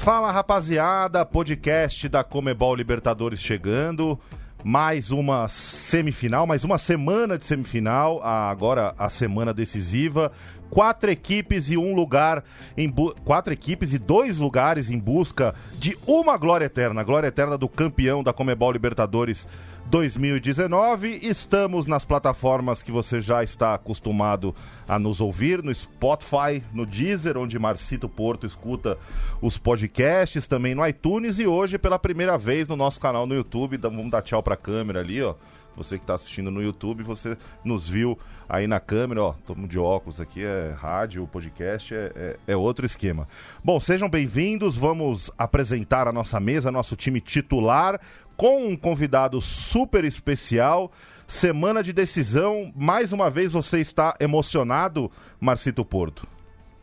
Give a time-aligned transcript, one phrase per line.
[0.00, 4.18] Fala rapaziada, podcast da Comebol Libertadores chegando.
[4.64, 10.32] Mais uma semifinal, mais uma semana de semifinal, agora a semana decisiva.
[10.70, 12.42] Quatro equipes e um lugar
[12.78, 12.90] em
[13.26, 18.22] quatro equipes e dois lugares em busca de uma glória eterna, glória eterna do campeão
[18.22, 19.46] da Comebol Libertadores
[19.90, 21.18] 2019.
[21.24, 24.54] Estamos nas plataformas que você já está acostumado
[24.86, 28.96] a nos ouvir, no Spotify, no Deezer, onde Marcito Porto escuta
[29.42, 33.76] os podcasts, também no iTunes e hoje pela primeira vez no nosso canal no YouTube.
[33.78, 35.34] Vamos dar tchau para a câmera ali, ó.
[35.76, 38.18] Você que está assistindo no YouTube, você nos viu
[38.48, 42.84] aí na câmera, ó, todo de óculos aqui, é rádio, podcast, é, é, é outro
[42.84, 43.28] esquema.
[43.62, 48.00] Bom, sejam bem-vindos, vamos apresentar a nossa mesa, nosso time titular,
[48.40, 50.90] com um convidado super especial.
[51.28, 56.26] Semana de decisão, mais uma vez você está emocionado, Marcito Porto?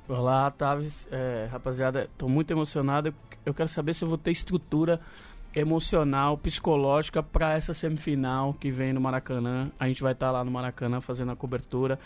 [0.07, 1.07] Olá, Tavis.
[1.11, 3.11] É, rapaziada, estou muito emocionado.
[3.43, 5.01] Eu quero saber se eu vou ter estrutura
[5.55, 9.71] emocional, psicológica para essa semifinal que vem no Maracanã.
[9.79, 11.97] A gente vai estar tá lá no Maracanã fazendo a cobertura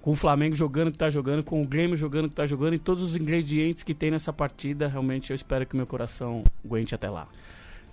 [0.00, 2.78] com o Flamengo jogando que está jogando, com o Grêmio jogando que está jogando e
[2.78, 4.86] todos os ingredientes que tem nessa partida.
[4.86, 7.26] Realmente eu espero que meu coração aguente até lá.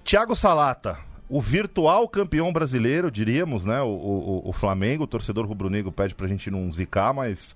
[0.08, 3.82] Thiago Salata, o virtual campeão brasileiro, diríamos, né?
[3.82, 7.54] O, o, o Flamengo, o torcedor rubro-negro pede pra gente não zicar, mas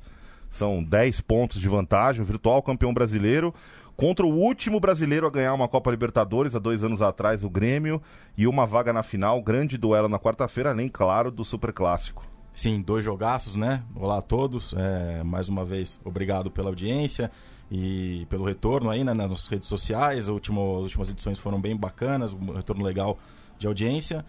[0.50, 2.22] são 10 pontos de vantagem.
[2.22, 3.54] O virtual campeão brasileiro
[3.96, 8.02] contra o último brasileiro a ganhar uma Copa Libertadores há dois anos atrás, o Grêmio,
[8.38, 12.22] e uma vaga na final, grande duelo na quarta-feira, além, claro, do Super Clássico.
[12.54, 13.82] Sim, dois jogaços, né?
[13.96, 14.76] Olá a todos.
[14.78, 17.32] É, mais uma vez, obrigado pela audiência
[17.72, 20.28] e pelo retorno aí né, nas redes sociais.
[20.28, 23.18] Último, as últimas edições foram bem bacanas, um retorno legal
[23.58, 24.26] de audiência.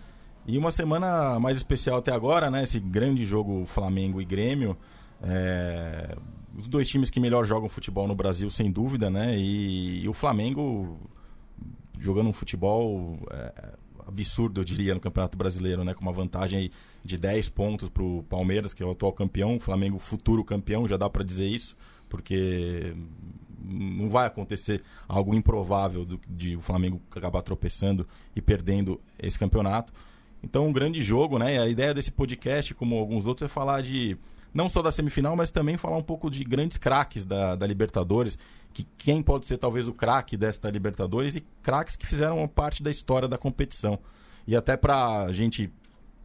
[0.47, 2.63] E uma semana mais especial até agora, né?
[2.63, 4.77] Esse grande jogo Flamengo e Grêmio.
[5.23, 6.17] É,
[6.57, 9.37] os dois times que melhor jogam futebol no Brasil, sem dúvida, né?
[9.37, 10.99] E, e o Flamengo
[11.99, 13.73] jogando um futebol é,
[14.07, 15.95] absurdo, eu diria, no Campeonato Brasileiro, né?
[15.95, 16.71] Com uma vantagem
[17.05, 20.87] de 10 pontos para o Palmeiras, que é o atual campeão, o Flamengo futuro campeão,
[20.87, 21.77] já dá para dizer isso,
[22.13, 22.95] porque
[23.65, 28.07] não vai acontecer algo improvável do, de o Flamengo acabar tropeçando
[28.37, 29.95] e perdendo esse campeonato.
[30.43, 31.59] Então, um grande jogo, né?
[31.59, 34.19] A ideia desse podcast, como alguns outros, é falar de
[34.53, 38.39] não só da semifinal, mas também falar um pouco de grandes craques da, da Libertadores,
[38.75, 42.91] que quem pode ser talvez o craque desta Libertadores e craques que fizeram parte da
[42.91, 43.99] história da competição.
[44.47, 45.73] E até para a gente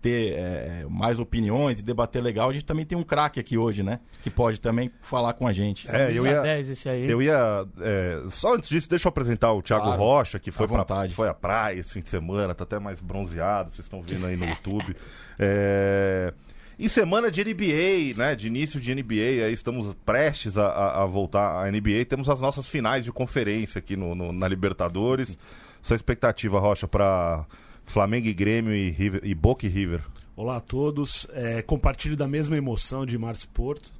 [0.08, 3.84] ter é, mais opiniões e debater legal, a gente também tem um craque aqui hoje,
[3.84, 4.00] né?
[4.24, 5.90] Que pode também falar com a gente.
[5.90, 7.10] É, eu ia, 10 esse aí.
[7.10, 7.68] Eu ia.
[7.82, 11.28] É, só antes disso, deixa eu apresentar o Thiago claro, Rocha, que foi, pra, foi
[11.28, 14.46] à praia esse fim de semana, tá até mais bronzeado, vocês estão vendo aí no
[14.48, 14.96] YouTube.
[15.38, 16.34] É.
[16.80, 18.34] Em semana de NBA, né?
[18.36, 22.06] De início de NBA, aí estamos prestes a, a, a voltar à NBA.
[22.08, 25.38] Temos as nossas finais de conferência aqui no, no na Libertadores.
[25.82, 27.46] Sua expectativa, Rocha, para
[27.88, 30.04] Flamengo e Grêmio e, River, e Boca e River?
[30.36, 31.28] Olá a todos.
[31.32, 33.92] É, compartilho da mesma emoção de Márcio Porto.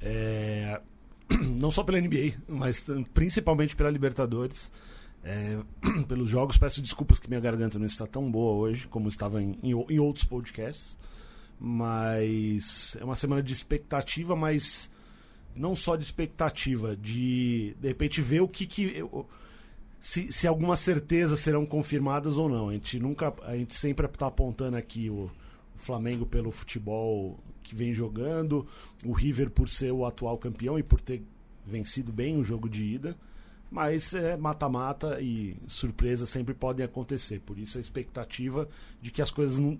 [0.00, 0.80] É,
[1.58, 4.70] não só pela NBA, mas principalmente pela Libertadores.
[5.24, 5.58] É,
[6.06, 9.58] pelos jogos, peço desculpas que minha garganta não está tão boa hoje como estava em,
[9.62, 10.98] em, em outros podcasts
[11.64, 14.90] mas é uma semana de expectativa, mas
[15.54, 19.04] não só de expectativa, de de repente ver o que, que
[20.02, 22.70] se, se algumas certezas serão confirmadas ou não.
[22.70, 25.30] A gente nunca, a gente sempre está apontando aqui o,
[25.76, 28.66] o, Flamengo pelo futebol que vem jogando,
[29.04, 31.22] o River por ser o atual campeão e por ter
[31.64, 33.16] vencido bem o jogo de ida.
[33.70, 37.38] Mas é mata-mata e surpresas sempre podem acontecer.
[37.38, 38.68] Por isso a expectativa
[39.00, 39.78] de que as coisas não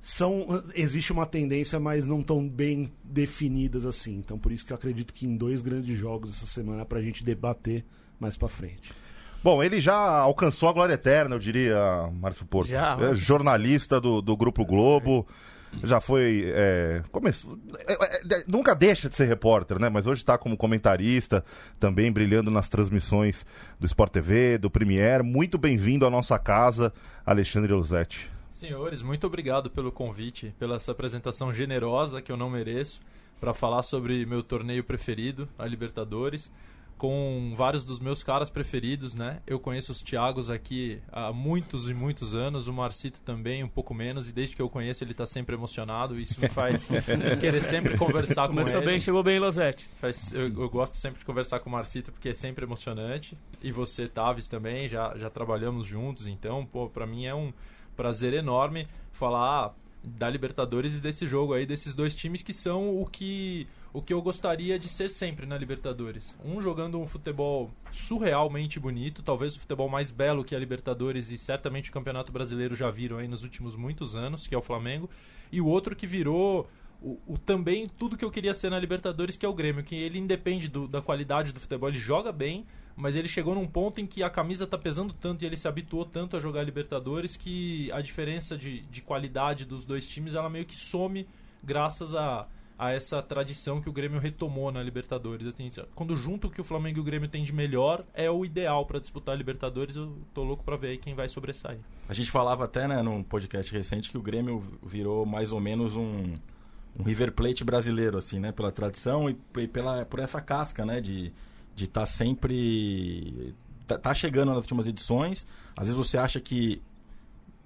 [0.00, 0.46] são
[0.76, 4.14] existe uma tendência, mas não tão bem definidas assim.
[4.14, 7.02] Então por isso que eu acredito que em dois grandes jogos essa semana para a
[7.02, 7.84] gente debater
[8.20, 8.92] mais para frente.
[9.42, 11.76] Bom, ele já alcançou a glória eterna, eu diria,
[12.12, 12.68] Márcio Porto.
[12.68, 15.26] Já, é jornalista do, do Grupo Globo.
[15.84, 16.52] Já foi.
[16.54, 17.56] É, começou,
[17.86, 19.88] é, é, é, nunca deixa de ser repórter, né?
[19.88, 21.44] Mas hoje está como comentarista,
[21.78, 23.46] também brilhando nas transmissões
[23.78, 25.22] do Sport TV, do Premier.
[25.22, 26.92] Muito bem-vindo à nossa casa,
[27.24, 28.30] Alexandre Losetti.
[28.50, 33.00] Senhores, muito obrigado pelo convite, pela essa apresentação generosa que eu não mereço,
[33.40, 36.50] para falar sobre meu torneio preferido, a Libertadores,
[37.00, 39.40] com vários dos meus caras preferidos, né?
[39.46, 43.94] Eu conheço os Thiagos aqui há muitos e muitos anos, o Marcito também, um pouco
[43.94, 46.86] menos, e desde que eu conheço ele está sempre emocionado, isso me faz
[47.40, 48.86] querer sempre conversar com Começou ele.
[48.90, 49.88] bem, chegou bem, Losete.
[50.30, 54.06] Eu, eu, gosto sempre de conversar com o Marcito porque é sempre emocionante, e você,
[54.06, 57.50] Taves, também, já, já trabalhamos juntos, então, pô, para mim é um
[57.96, 59.74] prazer enorme falar
[60.04, 64.12] da Libertadores e desse jogo aí, desses dois times que são o que o que
[64.12, 66.36] eu gostaria de ser sempre na Libertadores.
[66.44, 71.38] Um jogando um futebol surrealmente bonito, talvez o futebol mais belo que a Libertadores e
[71.38, 75.10] certamente o Campeonato Brasileiro já viram aí nos últimos muitos anos, que é o Flamengo,
[75.50, 76.68] e o outro que virou
[77.02, 79.96] o, o, também tudo que eu queria ser na Libertadores, que é o Grêmio, que
[79.96, 84.00] ele independe do, da qualidade do futebol, ele joga bem, mas ele chegou num ponto
[84.00, 87.36] em que a camisa tá pesando tanto e ele se habituou tanto a jogar Libertadores
[87.36, 91.26] que a diferença de, de qualidade dos dois times ela meio que some
[91.62, 92.46] graças a,
[92.80, 95.54] a essa tradição que o Grêmio retomou na Libertadores.
[95.94, 98.86] Quando junto o que o Flamengo e o Grêmio têm de melhor, é o ideal
[98.86, 99.96] para disputar a Libertadores.
[99.96, 101.78] Eu tô louco para ver aí quem vai sobressair.
[102.08, 105.94] A gente falava até né, num podcast recente que o Grêmio virou mais ou menos
[105.94, 106.34] um,
[106.98, 108.50] um River Plate brasileiro, assim, né?
[108.50, 111.00] Pela tradição e, e pela, por essa casca, né?
[111.00, 111.32] De
[111.80, 113.54] de estar tá sempre
[113.86, 115.46] tá, tá, chegando nas últimas edições.
[115.76, 116.82] Às vezes você acha que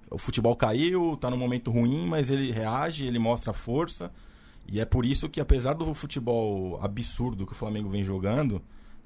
[0.09, 4.11] o futebol caiu, está num momento ruim, mas ele reage, ele mostra força.
[4.67, 8.61] E é por isso que, apesar do futebol absurdo que o Flamengo vem jogando,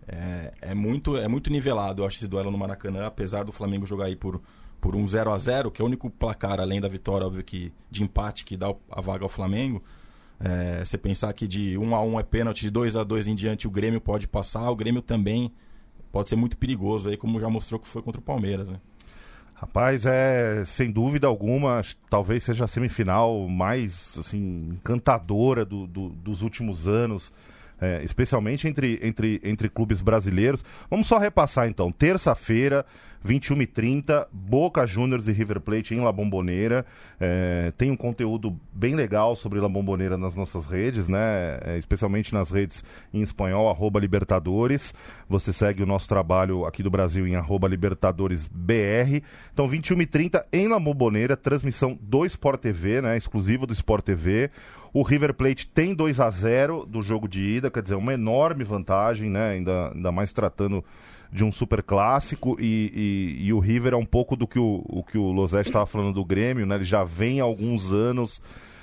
[0.08, 3.86] é, é muito, é muito nivelado, eu acho, esse duelo no Maracanã, apesar do Flamengo
[3.86, 4.42] jogar aí por,
[4.80, 7.72] por um 0 a 0 que é o único placar, além da vitória, óbvio, que,
[7.92, 9.84] de empate que dá a vaga ao Flamengo.
[10.40, 13.36] É, você pensar que de 1 a 1 é pênalti, de 2 a 2 em
[13.36, 15.52] diante o Grêmio pode passar, o Grêmio também
[16.12, 18.80] pode ser muito perigoso aí, como já mostrou que foi contra o Palmeiras, né?
[19.62, 26.42] Rapaz, é sem dúvida alguma, talvez seja a semifinal mais assim encantadora do, do, dos
[26.42, 27.34] últimos anos,
[27.82, 30.64] é, especialmente entre, entre, entre clubes brasileiros.
[30.90, 31.92] Vamos só repassar então.
[31.92, 32.86] Terça-feira,
[33.26, 36.86] 21h30, Boca Juniors e River Plate em La Bombonera.
[37.20, 41.60] É, tem um conteúdo bem legal sobre La Bombonera nas nossas redes, né?
[41.62, 42.84] É, especialmente nas redes
[43.14, 43.70] em espanhol,
[44.00, 44.94] Libertadores.
[45.28, 47.36] Você segue o nosso trabalho aqui do Brasil em
[47.68, 49.24] LibertadoresBR.
[49.54, 53.18] Então, 21h30 em La Bombonera, transmissão do Sport TV, né?
[53.18, 54.50] Exclusiva do Sport TV.
[54.94, 58.64] O River Plate tem 2 a 0 do jogo de ida, quer dizer, uma enorme
[58.64, 59.52] vantagem, né?
[59.52, 60.84] Ainda, ainda mais tratando
[61.32, 64.84] de um super clássico e, e, e, o River é um pouco do que o,
[64.88, 66.76] o que o Lozé estava falando do Grêmio, né?
[66.76, 68.42] Ele já vem há alguns anos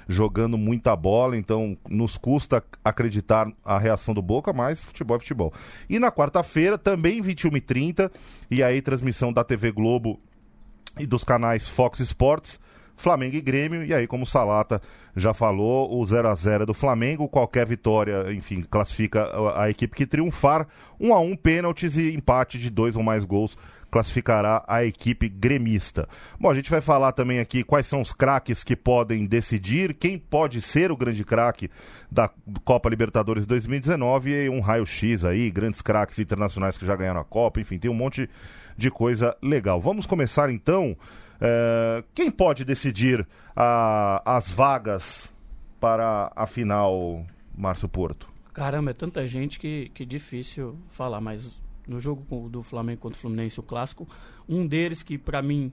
[0.09, 5.53] jogando muita bola, então nos custa acreditar a reação do Boca, mas futebol é futebol.
[5.91, 8.11] E na quarta-feira, também 21h30,
[8.51, 10.21] e aí transmissão da TV Globo
[10.99, 12.61] e dos canais Fox Sports,
[12.97, 14.81] Flamengo e Grêmio, e aí, como o Salata
[15.15, 19.95] já falou, o 0 a 0 é do Flamengo, qualquer vitória, enfim, classifica a, equipe
[19.95, 20.67] que triunfar,
[20.99, 23.57] 1 a 1 pênaltis e empate de dois ou mais gols
[23.91, 26.09] classificará a equipe gremista.
[26.39, 30.19] Bom, a gente vai falar também aqui quais são os craques que podem decidir, quem
[30.19, 31.71] pode ser o grande craque
[32.11, 32.29] da
[32.65, 37.61] Copa Libertadores 2019 e um raio-x aí, grandes craques internacionais que já ganharam a Copa,
[37.61, 38.29] enfim, tem um monte
[38.77, 39.81] de coisa legal.
[39.81, 40.97] Vamos começar então
[41.41, 45.33] é, quem pode decidir a, as vagas
[45.81, 47.25] para a final,
[47.57, 48.29] Márcio Porto?
[48.53, 51.55] Caramba, é tanta gente que, que difícil falar, mas
[51.87, 54.09] no jogo do Flamengo contra o Fluminense, o clássico,
[54.49, 55.71] um deles que para mim,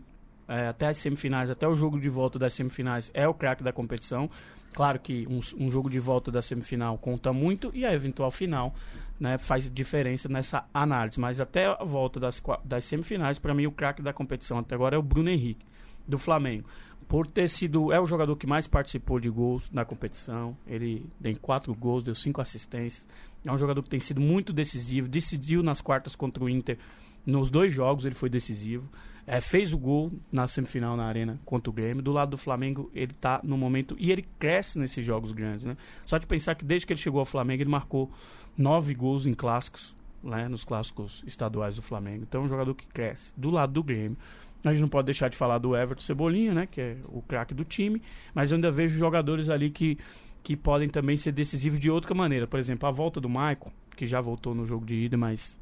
[0.47, 3.71] é, até as semifinais, até o jogo de volta das semifinais, é o craque da
[3.71, 4.29] competição.
[4.73, 8.73] Claro que um, um, jogo de volta da semifinal conta muito e a eventual final
[9.19, 11.19] né, faz diferença nessa análise.
[11.19, 14.95] Mas até a volta das, das semifinais, para mim, o craque da competição até agora
[14.95, 15.65] é o Bruno Henrique,
[16.07, 16.67] do Flamengo.
[17.07, 17.91] Por ter sido.
[17.91, 20.57] É o jogador que mais participou de gols na competição.
[20.65, 23.05] Ele tem quatro gols, deu cinco assistências.
[23.45, 25.07] É um jogador que tem sido muito decisivo.
[25.07, 26.77] Decidiu nas quartas contra o Inter.
[27.25, 28.89] Nos dois jogos ele foi decisivo.
[29.25, 32.03] É, fez o gol na semifinal na Arena contra o Grêmio.
[32.03, 33.95] Do lado do Flamengo, ele está no momento.
[33.97, 35.77] E ele cresce nesses jogos grandes, né?
[36.05, 38.11] Só de pensar que desde que ele chegou ao Flamengo, ele marcou
[38.57, 40.49] nove gols em clássicos, né?
[40.49, 42.25] Nos clássicos estaduais do Flamengo.
[42.27, 43.31] Então é um jogador que cresce.
[43.37, 44.17] Do lado do Grêmio.
[44.65, 46.67] A gente não pode deixar de falar do Everton Cebolinha, né?
[46.69, 48.01] Que é o craque do time.
[48.33, 49.97] Mas eu ainda vejo jogadores ali que,
[50.41, 52.45] que podem também ser decisivos de outra maneira.
[52.45, 55.57] Por exemplo, a volta do Michael, que já voltou no jogo de ida, mas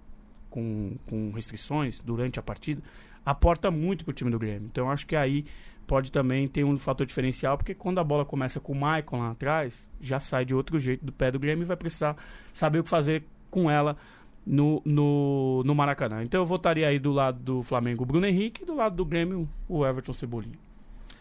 [0.49, 2.81] com, com restrições durante a partida
[3.25, 4.69] aporta muito pro time do Grêmio.
[4.71, 5.45] Então acho que aí
[5.87, 9.31] pode também ter um fator diferencial, porque quando a bola começa com o Maicon lá
[9.31, 12.15] atrás, já sai de outro jeito do pé do Grêmio e vai precisar
[12.53, 13.97] saber o que fazer com ela
[14.45, 16.23] no, no, no Maracanã.
[16.23, 19.05] Então eu votaria aí do lado do Flamengo o Bruno Henrique e do lado do
[19.05, 20.57] Grêmio o Everton Cebolinha.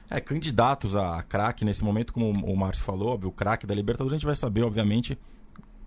[0.08, 4.12] É, candidatos a craque nesse momento, como o Márcio falou, óbvio, o craque da Libertadores,
[4.12, 5.16] a gente vai saber, obviamente,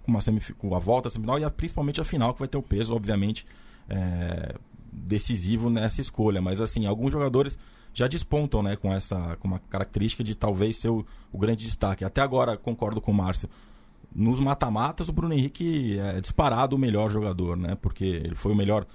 [0.01, 0.19] com, uma
[0.57, 2.95] com a volta a semifinal e a, principalmente a final, que vai ter o peso,
[2.95, 3.45] obviamente,
[3.89, 4.55] é,
[4.93, 6.41] decisivo nessa escolha.
[6.41, 7.57] Mas assim, alguns jogadores
[7.93, 12.03] já despontam né, com essa com uma característica de talvez ser o, o grande destaque.
[12.03, 13.49] Até agora, concordo com o Márcio.
[14.15, 17.75] Nos mata-matas, o Bruno Henrique é disparado o melhor jogador, né?
[17.81, 18.85] Porque ele foi o melhor,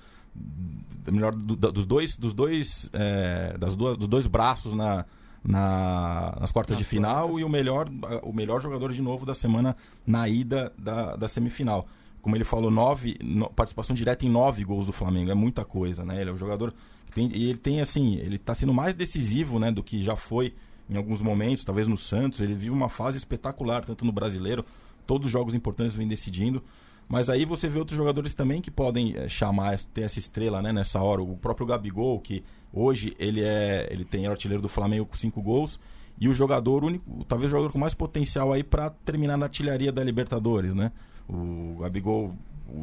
[1.11, 5.05] melhor do, dos dois, dos dois, é, das duas, dos dois braços na,
[5.45, 7.41] na, nas quartas Nas de final quartas.
[7.41, 7.89] e o melhor,
[8.23, 9.77] o melhor jogador de novo da semana
[10.07, 11.89] na ida da, da semifinal.
[12.21, 15.31] Como ele falou, nove, no- participação direta em nove gols do Flamengo.
[15.31, 16.21] É muita coisa, né?
[16.21, 16.75] Ele é um jogador
[17.07, 17.31] que tem.
[17.35, 19.71] E ele tem, assim, ele tá sendo mais decisivo, né?
[19.71, 20.55] Do que já foi
[20.91, 22.41] em alguns momentos, talvez no Santos.
[22.41, 24.65] Ele vive uma fase espetacular, tanto no brasileiro.
[25.07, 26.63] Todos os jogos importantes vêm decidindo.
[27.09, 30.73] Mas aí você vê outros jogadores também que podem eh, chamar, ter essa estrela, né,
[30.75, 31.23] nessa hora.
[31.23, 35.41] O próprio Gabigol, que hoje ele é, ele tem é artilheiro do Flamengo com cinco
[35.41, 35.81] gols
[36.21, 39.91] e o jogador único, talvez o jogador com mais potencial aí para terminar na artilharia
[39.91, 40.93] da Libertadores, né?
[41.29, 42.35] O Gabigol,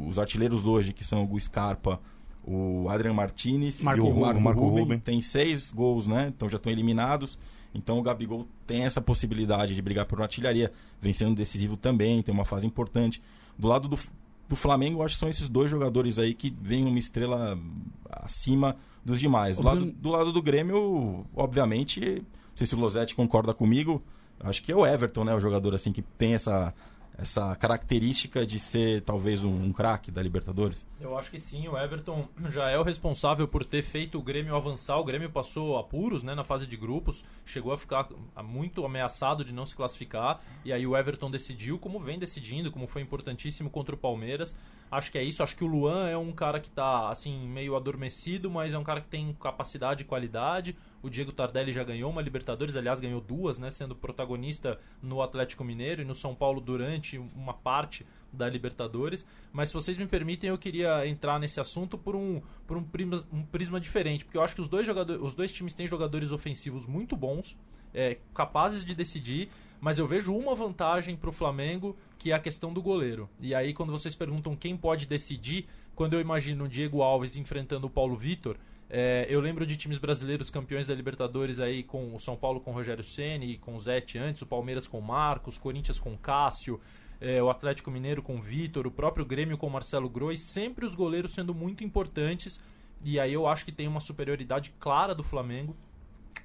[0.08, 2.00] os artilheiros hoje que são o Scarpa,
[2.44, 4.14] o Adrian Martinez Marco e o.
[4.20, 5.00] Marco, Marco Ruben, Ruben.
[5.00, 6.32] tem seis gols, né?
[6.36, 7.38] Então já estão eliminados.
[7.74, 10.72] Então o Gabigol tem essa possibilidade de brigar por uma artilharia,
[11.02, 13.22] vencendo decisivo também, tem uma fase importante.
[13.58, 14.00] Do lado do,
[14.48, 17.60] do Flamengo, acho que são esses dois jogadores aí que vêm uma estrela
[18.10, 19.58] acima dos demais.
[19.58, 24.02] Do lado, Bruno- do lado do Grêmio, obviamente, não sei se o Losetti concorda comigo,
[24.40, 25.36] acho que é o Everton, né?
[25.36, 26.74] O jogador assim que tem essa,
[27.18, 30.86] essa característica de ser talvez um, um craque da Libertadores.
[31.00, 34.56] Eu acho que sim, o Everton já é o responsável por ter feito o Grêmio
[34.56, 34.98] avançar.
[34.98, 38.10] O Grêmio passou apuros né, na fase de grupos, chegou a ficar
[38.44, 40.42] muito ameaçado de não se classificar.
[40.64, 44.56] E aí o Everton decidiu, como vem decidindo, como foi importantíssimo contra o Palmeiras.
[44.92, 45.44] Acho que é isso.
[45.44, 48.84] Acho que o Luan é um cara que tá assim meio adormecido, mas é um
[48.84, 50.76] cara que tem capacidade e qualidade.
[51.06, 55.64] O Diego Tardelli já ganhou uma Libertadores, aliás, ganhou duas, né, sendo protagonista no Atlético
[55.64, 59.24] Mineiro e no São Paulo durante uma parte da Libertadores.
[59.54, 63.24] Mas se vocês me permitem, eu queria entrar nesse assunto por um, por um, prisma,
[63.32, 66.32] um prisma diferente, porque eu acho que os dois, jogadores, os dois times têm jogadores
[66.32, 67.56] ofensivos muito bons,
[67.94, 72.40] é, capazes de decidir, mas eu vejo uma vantagem para o Flamengo, que é a
[72.40, 73.30] questão do goleiro.
[73.40, 77.86] E aí, quando vocês perguntam quem pode decidir, quando eu imagino o Diego Alves enfrentando
[77.86, 78.58] o Paulo Vitor,
[78.90, 82.72] é, eu lembro de times brasileiros campeões da Libertadores aí com o São Paulo com
[82.72, 86.14] o Rogério Ceni e com o Zete antes, o Palmeiras com o Marcos, Corinthians com
[86.14, 86.80] o Cássio,
[87.20, 90.86] é, o Atlético Mineiro com o Vitor, o próprio Grêmio com o Marcelo Grois, sempre
[90.86, 92.60] os goleiros sendo muito importantes.
[93.04, 95.76] E aí eu acho que tem uma superioridade clara do Flamengo.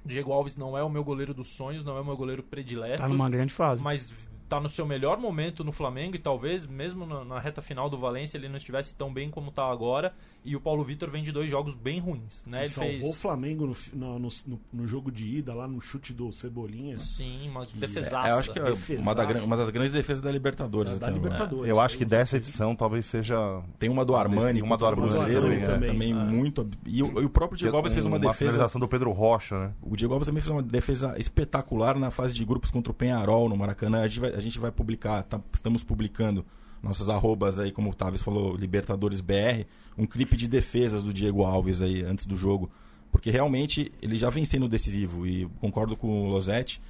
[0.03, 3.01] Diego Alves não é o meu goleiro dos sonhos, não é o meu goleiro predileto
[3.01, 3.83] Tá numa grande fase.
[3.83, 4.13] mas
[4.49, 7.97] tá no seu melhor momento no Flamengo e talvez mesmo na, na reta final do
[7.97, 10.13] Valência ele não estivesse tão bem como tá agora.
[10.43, 12.61] E o Paulo Vitor vem de dois jogos bem ruins, né?
[12.61, 14.29] Ele salvou o fez Flamengo no, no, no,
[14.73, 16.97] no- jogo de ida, lá no chute do Cebolinha.
[16.97, 18.27] sim uma Que- defesaça.
[18.27, 18.63] É, eu acho que é
[18.97, 20.93] uma, da uma das grandes defesas da Libertadores.
[20.93, 21.13] Da, da né?
[21.13, 21.69] Libertadores.
[21.69, 23.61] Eu acho que Aí, dessa edição talvez seja.
[23.77, 25.91] Tem uma do Armani, Uma do o Armani também, também, também.
[25.91, 26.67] também muito.
[26.87, 28.37] E o, e o próprio Diego Alves fez uma defesa.
[28.39, 29.73] finalização do Pedro Rocha, né?
[29.79, 33.47] O Diego Alves também fez uma defesa espetacular na fase de grupos contra o Penharol
[33.47, 34.01] no Maracanã.
[34.01, 36.43] A gente vai, a gente vai publicar, tá- estamos publicando
[36.81, 39.65] nossas arrobas aí, como o Tavis falou, Libertadores BR,
[39.97, 42.69] um clipe de defesas do Diego Alves aí antes do jogo.
[43.11, 46.81] Porque realmente ele já vem sendo decisivo e concordo com o Losetti.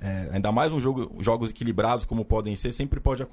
[0.00, 3.26] é, ainda mais um jogo, jogos equilibrados como podem ser, sempre pode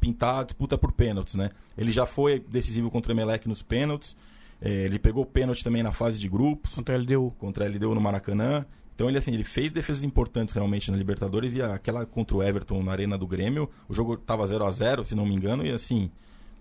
[0.00, 1.50] pintar a disputa por pênaltis, né?
[1.76, 4.16] Ele já foi decisivo contra o Emelec nos pênaltis.
[4.60, 7.32] é, ele pegou pênalti também na fase de grupos Contra a LDU.
[7.38, 8.64] contra a LDU no Maracanã.
[8.96, 12.82] Então ele assim, ele fez defesas importantes realmente na Libertadores e aquela contra o Everton
[12.82, 15.70] na Arena do Grêmio, o jogo tava 0 a 0 se não me engano, e
[15.70, 16.10] assim,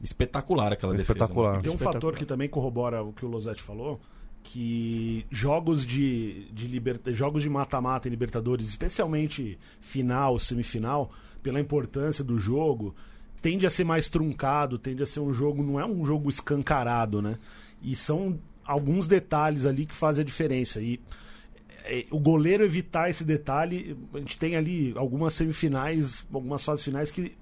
[0.04, 1.14] espetacular aquela defesa.
[1.14, 1.56] Espetacular.
[1.56, 1.62] né?
[1.62, 1.94] Tem um Espetacular.
[1.94, 4.02] fator que também corrobora o que o Losetti falou,
[4.44, 11.10] que jogos de, de liberta, jogos de mata-mata em Libertadores, especialmente final, semifinal,
[11.42, 12.94] pela importância do jogo,
[13.42, 17.22] tende a ser mais truncado, tende a ser um jogo, não é um jogo escancarado,
[17.22, 17.38] né?
[17.82, 20.82] E são alguns detalhes ali que fazem a diferença.
[20.82, 21.00] E é,
[22.12, 27.36] o goleiro evitar esse detalhe, a gente tem ali algumas semifinais, algumas fases finais que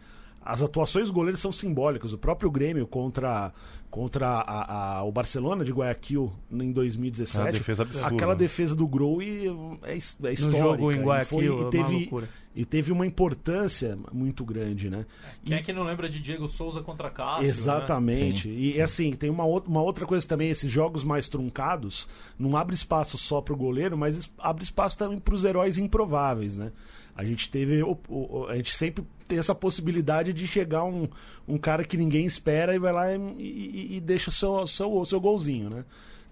[0.45, 2.13] as atuações dos goleiros são simbólicas.
[2.13, 3.53] O próprio Grêmio contra,
[3.89, 7.51] contra a- a- o Barcelona de Guayaquil em É uma 2017.
[7.59, 8.07] defesa absurda.
[8.07, 8.39] Aquela né?
[8.39, 10.59] defesa do Grow é, his- é histórica.
[10.63, 12.09] jogo em e Guayaquil, foi- é e, teve,
[12.55, 15.05] e teve uma importância muito grande, né?
[15.45, 17.43] Quem E- é que não lembra de Diego Souza contra Cássio?
[17.43, 17.47] né?
[17.49, 18.49] Exatamente.
[18.49, 22.07] Sim, e assim, tem uma, outra- uma outra coisa também, esses jogos mais truncados,
[22.37, 26.71] não abre espaço só pro goleiro, mas abre espaço também pros heróis improváveis, né?
[27.15, 27.83] A gente teve.
[27.83, 31.07] o- o- a gente sempre tem essa possibilidade de chegar um,
[31.47, 35.05] um cara que ninguém espera e vai lá e, e- e deixa o seu, seu,
[35.05, 35.83] seu golzinho, né?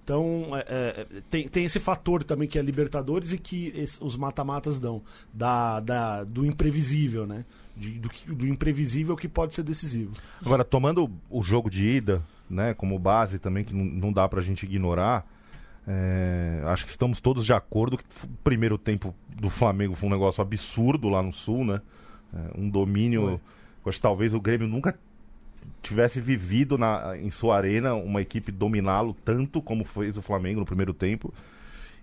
[0.04, 4.16] Então, é, é, tem, tem esse fator também que é Libertadores e que esse- os
[4.18, 5.02] mata-matas dão,
[5.34, 7.44] da, da, do imprevisível, né?
[7.76, 10.14] De- do, do imprevisível que pode ser decisivo.
[10.46, 14.42] Agora, tomando o jogo de ida, né, como base também, que não, não dá pra
[14.42, 15.26] gente ignorar,
[15.88, 20.12] é, acho que estamos todos de acordo que o primeiro tempo do Flamengo foi um
[20.12, 21.82] negócio absurdo lá no Sul, né?
[22.34, 23.40] É, um domínio.
[23.86, 24.98] Acho que talvez o Grêmio nunca
[25.82, 30.66] tivesse vivido na, em sua arena uma equipe dominá-lo tanto como fez o Flamengo no
[30.66, 31.34] primeiro tempo.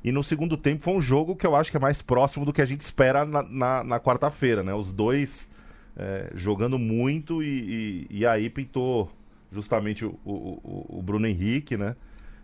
[0.03, 2.53] E no segundo tempo foi um jogo que eu acho que é mais próximo do
[2.53, 4.73] que a gente espera na, na, na quarta-feira, né?
[4.73, 5.49] Os dois
[5.97, 9.11] é, jogando muito e, e, e, aí pintou
[9.53, 11.97] justamente o, o, o, Bruno Henrique, né?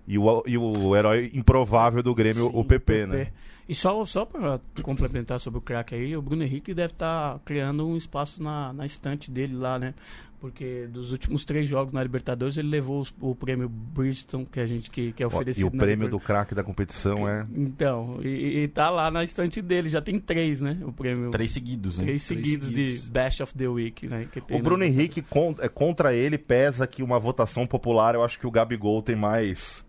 [0.07, 3.29] E o, e o herói improvável do Grêmio, Sim, o PP, né?
[3.69, 7.41] E só, só para complementar sobre o craque aí, o Bruno Henrique deve estar tá
[7.45, 9.95] criando um espaço na, na estante dele lá, né?
[10.39, 14.67] Porque dos últimos três jogos na Libertadores ele levou os, o prêmio Bridgestone que a
[14.67, 15.65] gente que, que é oferecido.
[15.65, 17.47] E o prêmio do craque da competição é.
[17.57, 20.79] Então, e, e tá lá na estante dele, já tem três, né?
[20.83, 21.31] O prêmio.
[21.31, 22.05] Três seguidos, né?
[22.05, 24.29] Três, seguidos, seguidos de Best of the Week, né?
[24.51, 25.25] o Bruno Henrique
[25.61, 29.83] é, contra ele pesa que uma votação popular, eu acho que o Gabigol tem mais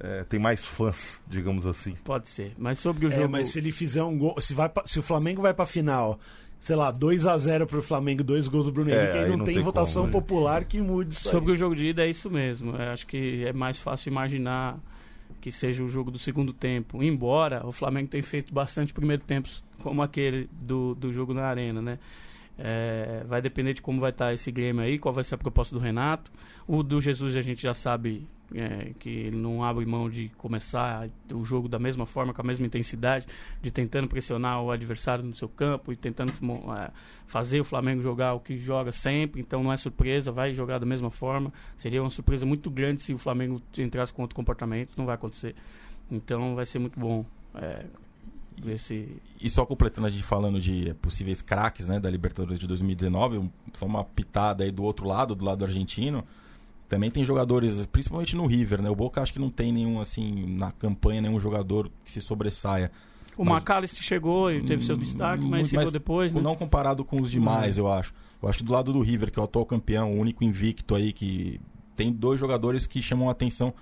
[0.00, 1.94] é, tem mais fãs, digamos assim.
[2.04, 2.52] Pode ser.
[2.56, 3.24] Mas sobre o é, jogo.
[3.24, 4.40] É, mas se ele fizer um gol.
[4.40, 6.18] Se, vai pra, se o Flamengo vai pra final,
[6.60, 9.30] sei lá, 2 a 0 pro Flamengo, dois gols do Bruno Henrique, é, aí, aí
[9.30, 10.20] não, não, tem, tem votação como, né?
[10.20, 11.56] popular que mude isso Sobre aí.
[11.56, 12.76] o jogo de ida é isso mesmo.
[12.76, 14.78] Eu acho que é mais fácil imaginar
[15.40, 17.02] que seja o jogo do segundo tempo.
[17.02, 21.80] Embora o Flamengo tenha feito bastante primeiro tempos, como aquele do, do jogo na Arena,
[21.80, 21.98] né?
[22.58, 25.74] É, vai depender de como vai estar esse Grêmio aí, qual vai ser a proposta
[25.74, 26.30] do Renato.
[26.66, 31.08] O do Jesus a gente já sabe é, que ele não abre mão de começar
[31.32, 33.26] o jogo da mesma forma, com a mesma intensidade,
[33.60, 36.32] de tentando pressionar o adversário no seu campo e tentando
[36.76, 36.90] é,
[37.26, 39.40] fazer o Flamengo jogar o que joga sempre.
[39.40, 41.52] Então não é surpresa, vai jogar da mesma forma.
[41.76, 45.54] Seria uma surpresa muito grande se o Flamengo entrasse com outro comportamento, não vai acontecer.
[46.10, 47.24] Então vai ser muito bom.
[47.54, 47.84] É,
[49.40, 53.86] E só completando a gente falando de possíveis craques né, da Libertadores de 2019, só
[53.86, 56.24] uma pitada aí do outro lado, do lado argentino.
[56.88, 58.88] Também tem jogadores, principalmente no River, né?
[58.88, 62.90] O Boca acho que não tem nenhum, assim, na campanha, nenhum jogador que se sobressaia.
[63.36, 66.40] O mas, McAllister chegou e teve seu hum, destaque, mas chegou mas, depois, né?
[66.40, 68.12] Não comparado com os demais, eu acho.
[68.42, 70.94] Eu acho que do lado do River, que é o atual campeão, o único invicto
[70.94, 71.60] aí, que
[71.94, 73.74] tem dois jogadores que chamam a atenção.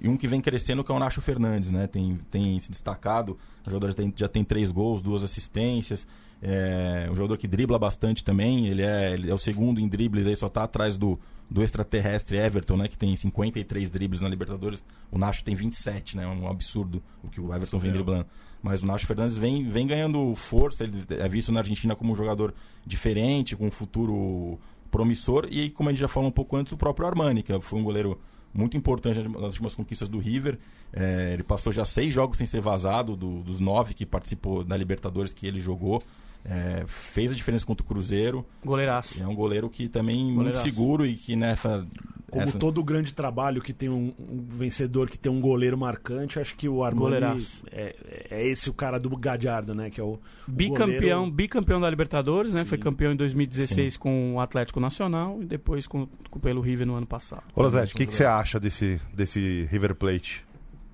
[0.00, 1.86] E um que vem crescendo, que é o Nacho Fernandes, né?
[1.86, 3.38] Tem, tem se destacado.
[3.66, 6.06] O jogador já tem, já tem três gols, duas assistências.
[6.42, 8.66] É um jogador que dribla bastante também.
[8.66, 11.18] Ele é, ele é o segundo em dribles aí, só tá atrás do,
[11.50, 14.82] do extraterrestre Everton, né, que tem 53 dribles na Libertadores.
[15.10, 16.26] O Nacho tem 27, né?
[16.26, 18.26] Um absurdo o que o Everton vem driblando.
[18.62, 22.16] Mas o Nacho Fernandes vem, vem ganhando força, ele é visto na Argentina como um
[22.16, 22.54] jogador
[22.86, 24.58] diferente, com um futuro
[24.90, 25.46] promissor.
[25.50, 27.84] E como a gente já falou um pouco antes, o próprio Armani, que foi um
[27.84, 28.20] goleiro
[28.52, 30.58] muito importante nas últimas conquistas do River.
[30.92, 34.76] É, ele passou já seis jogos sem ser vazado, do, dos nove que participou da
[34.76, 36.02] Libertadores que ele jogou.
[36.44, 38.46] É, fez a diferença contra o Cruzeiro.
[38.64, 39.22] Goleiraço.
[39.22, 40.42] É um goleiro que também Goleiraço.
[40.42, 41.86] muito seguro e que nessa.
[42.30, 42.58] Como essa...
[42.58, 46.68] todo grande trabalho que tem um, um, vencedor que tem um goleiro marcante, acho que
[46.68, 47.96] o Armani é,
[48.30, 49.90] é, esse o cara do Gadiardo, né?
[49.90, 51.30] Que é o, o bicampeão, goleiro...
[51.32, 52.62] bicampeão da Libertadores, né?
[52.62, 52.68] Sim.
[52.68, 53.98] Foi campeão em 2016 Sim.
[53.98, 57.42] com o Atlético Nacional e depois com, com pelo River no ano passado.
[57.54, 60.44] Ô, Zé, o que, que você acha desse, desse River Plate?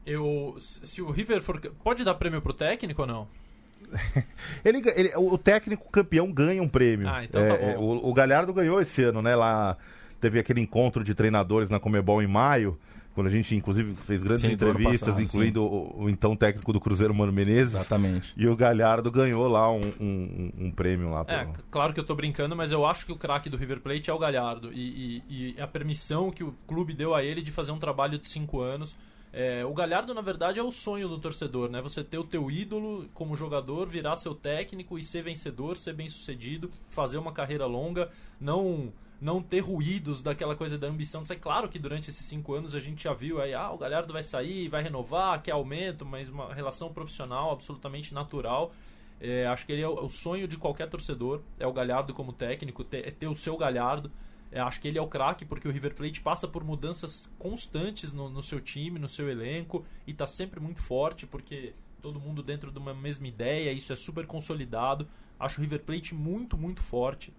[0.07, 1.61] Eu, se o River for.
[1.85, 3.29] Pode dar prêmio pro técnico ou não?
[4.65, 7.09] ele, ele, o técnico campeão ganha um prêmio.
[7.09, 9.35] Ah, então tá é, tá o, o Galhardo ganhou esse ano, né?
[9.35, 9.77] Lá
[10.21, 12.79] teve aquele encontro de treinadores na Comebol em maio
[13.17, 16.79] quando a gente inclusive fez grandes sim, entrevistas, passado, incluindo o, o, então técnico do
[16.79, 17.73] Cruzeiro, Mano Menezes.
[17.73, 18.35] Exatamente.
[18.37, 21.25] E o Galhardo ganhou lá um, um, um prêmio lá.
[21.27, 24.11] É, claro que eu tô brincando, mas eu acho que o craque do River Plate
[24.11, 24.71] é o Galhardo.
[24.71, 28.19] E, e, e, a permissão que o clube deu a ele de fazer um trabalho
[28.19, 28.95] de cinco anos
[29.39, 31.83] é, o Galhardo, na verdade, é o sonho do torcedor, né?
[31.83, 36.09] Você ter o teu ídolo como jogador, virar seu técnico e ser vencedor, ser bem
[36.09, 41.37] sucedido, fazer uma carreira longa, não não ter ruídos daquela coisa da ambição ser.
[41.37, 44.23] Claro que durante esses cinco anos a gente já viu aí, ah, o Galhardo vai
[44.23, 48.73] sair, vai renovar, quer aumento, mas uma relação profissional absolutamente natural.
[49.21, 52.33] É, acho que ele é o, o sonho de qualquer torcedor, é o Galhardo como
[52.33, 54.11] técnico, ter, é ter o seu Galhardo.
[54.51, 58.13] É, acho que ele é o craque porque o River Plate passa por mudanças constantes
[58.13, 62.43] no, no seu time, no seu elenco e está sempre muito forte porque todo mundo
[62.43, 65.09] dentro de uma mesma ideia, isso é super consolidado.
[65.39, 67.35] Acho o River Plate muito, muito forte.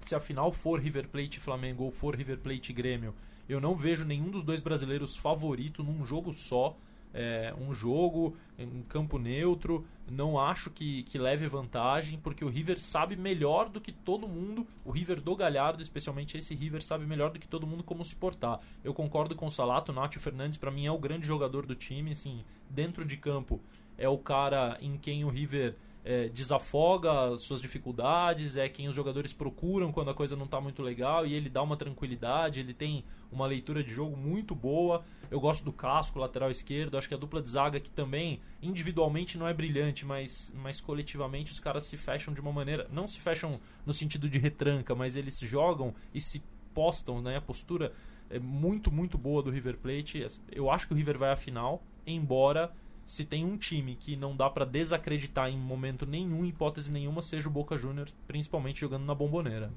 [0.00, 3.14] Se afinal for River Plate Flamengo ou for River Plate Grêmio,
[3.48, 6.76] eu não vejo nenhum dos dois brasileiros favorito num jogo só
[7.14, 9.86] é, um jogo em campo neutro.
[10.10, 14.66] Não acho que, que leve vantagem, porque o River sabe melhor do que todo mundo.
[14.84, 18.16] O River do Galhardo, especialmente esse River, sabe melhor do que todo mundo como se
[18.16, 18.60] portar.
[18.82, 21.74] Eu concordo com o Salato, o Nátio Fernandes, para mim, é o grande jogador do
[21.74, 22.12] time.
[22.12, 23.60] Assim, dentro de campo,
[23.96, 29.32] é o cara em quem o River é, desafoga suas dificuldades, é quem os jogadores
[29.32, 33.04] procuram quando a coisa não está muito legal e ele dá uma tranquilidade, ele tem
[33.32, 35.02] uma leitura de jogo muito boa.
[35.30, 39.38] Eu gosto do Casco, lateral esquerdo, acho que a dupla de zaga que também individualmente
[39.38, 43.18] não é brilhante, mas, mas coletivamente os caras se fecham de uma maneira, não se
[43.18, 46.42] fecham no sentido de retranca, mas eles jogam e se
[46.74, 47.38] postam, né?
[47.38, 47.92] A postura
[48.28, 50.26] é muito, muito boa do River Plate.
[50.52, 52.72] Eu acho que o River vai à final, embora
[53.06, 57.48] se tem um time que não dá pra desacreditar em momento nenhum, hipótese nenhuma, seja
[57.48, 59.70] o Boca Juniors, principalmente jogando na bomboneira.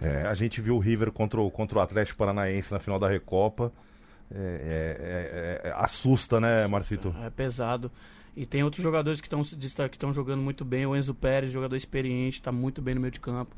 [0.00, 3.08] É, a gente viu o River contra o, contra o Atlético Paranaense na final da
[3.08, 3.70] Recopa.
[4.32, 7.14] É, é, é, é assusta, né, Marcito?
[7.22, 7.90] É pesado.
[8.36, 10.86] E tem outros jogadores que estão que estão jogando muito bem.
[10.86, 13.54] O Enzo Pérez, jogador experiente, está muito bem no meio de campo.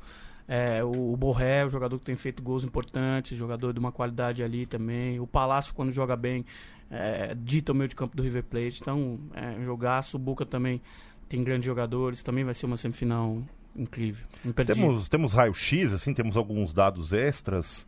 [0.49, 4.43] É, o, o Borré, o jogador que tem feito gols importantes, jogador de uma qualidade
[4.43, 5.21] ali também.
[5.21, 6.45] O Palácio, quando joga bem,
[6.91, 8.79] é, dita o meio de campo do River Plate.
[8.81, 10.17] Então, é jogaço.
[10.17, 10.81] O Boca também
[11.29, 12.23] tem grandes jogadores.
[12.23, 13.43] Também vai ser uma semifinal
[13.75, 14.27] incrível.
[14.67, 17.87] Temos, temos raio-x, assim, temos alguns dados extras.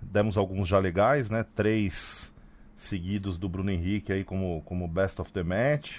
[0.00, 1.44] Demos alguns já legais, né?
[1.54, 2.32] Três
[2.76, 5.98] seguidos do Bruno Henrique aí como, como best of the match.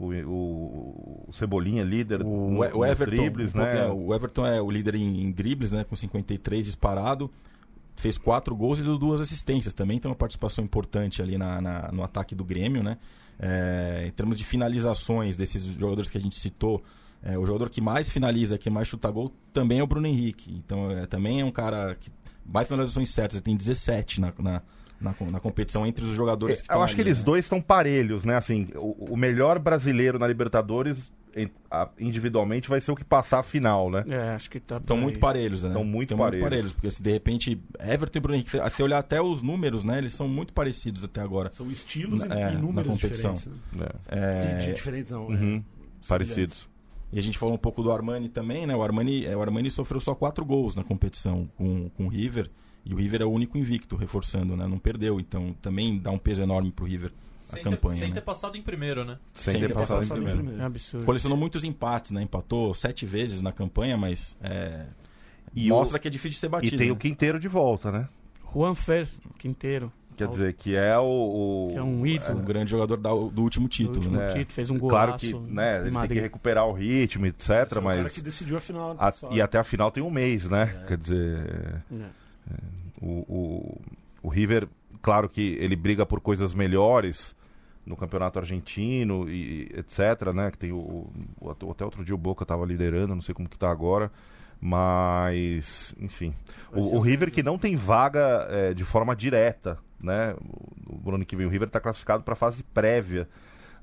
[0.00, 3.86] O, o, o Cebolinha líder o, no, o Everton, dribles, né?
[3.90, 5.84] O Everton é o líder em, em dribles, né?
[5.84, 7.30] Com 53 disparado.
[7.96, 9.74] Fez quatro gols e deu duas assistências.
[9.74, 12.96] Também tem uma participação importante ali na, na no ataque do Grêmio, né?
[13.38, 16.82] É, em termos de finalizações desses jogadores que a gente citou,
[17.22, 20.50] é, o jogador que mais finaliza, que mais chuta gol, também é o Bruno Henrique.
[20.64, 22.10] Então, é, também é um cara que
[22.44, 24.62] mais finalizações certas, ele tem 17 na, na,
[25.00, 27.24] na, na, competição entre os jogadores é, que Eu acho ali, que eles né?
[27.24, 28.36] dois estão parelhos, né?
[28.36, 31.10] Assim, o, o, melhor brasileiro na Libertadores
[31.98, 34.04] individualmente vai ser o que passar a final, né?
[34.08, 35.68] É, acho que tá Estão muito parelhos, né?
[35.68, 36.40] Estão muito, parelhos.
[36.40, 36.72] muito parelhos.
[36.72, 39.98] Porque se de repente Everton e Bruno Henrique, se olhar até os números, né?
[39.98, 41.50] Eles são muito parecidos até agora.
[41.50, 43.34] São estilos é, e números na competição.
[43.34, 43.62] diferentes.
[43.72, 43.86] Né?
[44.08, 44.70] É.
[44.70, 45.64] E diferentes não, uhum,
[46.08, 46.68] Parecidos.
[47.12, 48.74] E a gente falou um pouco do Armani também, né?
[48.74, 52.50] O Armani, é, o Armani sofreu só quatro gols na competição com, com o River.
[52.84, 54.66] E o River é o único invicto, reforçando, né?
[54.66, 55.20] Não perdeu.
[55.20, 57.12] Então também dá um peso enorme pro River
[57.48, 57.94] a sem campanha.
[57.94, 58.14] Ter, sem né?
[58.14, 59.18] ter passado em primeiro, né?
[59.32, 60.38] Sem, sem ter, ter, passado, passado em, primeiro.
[60.38, 60.62] em, primeiro.
[60.62, 61.06] É absurdo.
[61.06, 62.22] Colecionou muitos empates, né?
[62.22, 64.86] Empatou sete vezes na campanha, mas é...
[65.54, 66.00] mostra o...
[66.00, 66.74] que é difícil de ser batido.
[66.74, 66.92] E tem né?
[66.92, 68.08] o Quinteiro de volta, né?
[68.52, 69.92] Juan Fer, Quinteiro.
[70.16, 71.02] Quer dizer, que é o.
[71.02, 72.30] o que é um ídolo.
[72.30, 74.28] É um grande jogador da, do último título, do último né?
[74.28, 74.90] título, fez um gol.
[74.90, 76.10] Claro que né, ele Madrid.
[76.10, 77.48] tem que recuperar o ritmo, etc.
[77.48, 78.00] Esse é mas.
[78.00, 78.96] O cara que decidiu a final.
[78.98, 80.78] A, e até a final tem um mês, né?
[80.82, 80.86] É.
[80.86, 81.82] Quer dizer.
[81.90, 82.19] É.
[82.50, 82.80] é.
[83.02, 83.80] O, o,
[84.22, 84.68] o River,
[85.00, 87.34] claro que ele briga por coisas melhores
[87.84, 90.50] no campeonato argentino e etc, né?
[90.50, 91.10] Que tem o,
[91.40, 94.10] o até outro dia o Boca estava liderando, não sei como que tá agora,
[94.60, 96.34] mas enfim,
[96.72, 100.34] o, o River que não tem vaga é, de forma direta, né?
[100.86, 103.28] O, ano que vem o River está classificado para a fase prévia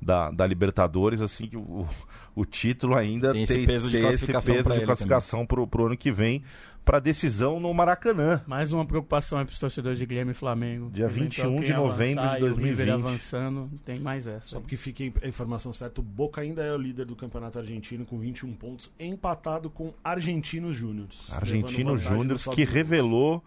[0.01, 1.87] da, da Libertadores, assim que o,
[2.35, 5.97] o título ainda tem esse peso de classificação, esse peso de classificação para o ano
[5.97, 6.43] que vem
[6.87, 8.41] para decisão no Maracanã.
[8.47, 10.89] Mais uma preocupação para os torcedores de Guilherme e Flamengo.
[10.89, 12.89] Dia 21 de novembro de 2020.
[12.89, 14.47] avançando, tem mais essa.
[14.47, 18.05] Só porque fique a informação certa, o Boca ainda é o líder do Campeonato Argentino
[18.05, 21.27] com 21 pontos, empatado com Argentinos Júniors.
[21.29, 23.43] Argentinos Júniors que revelou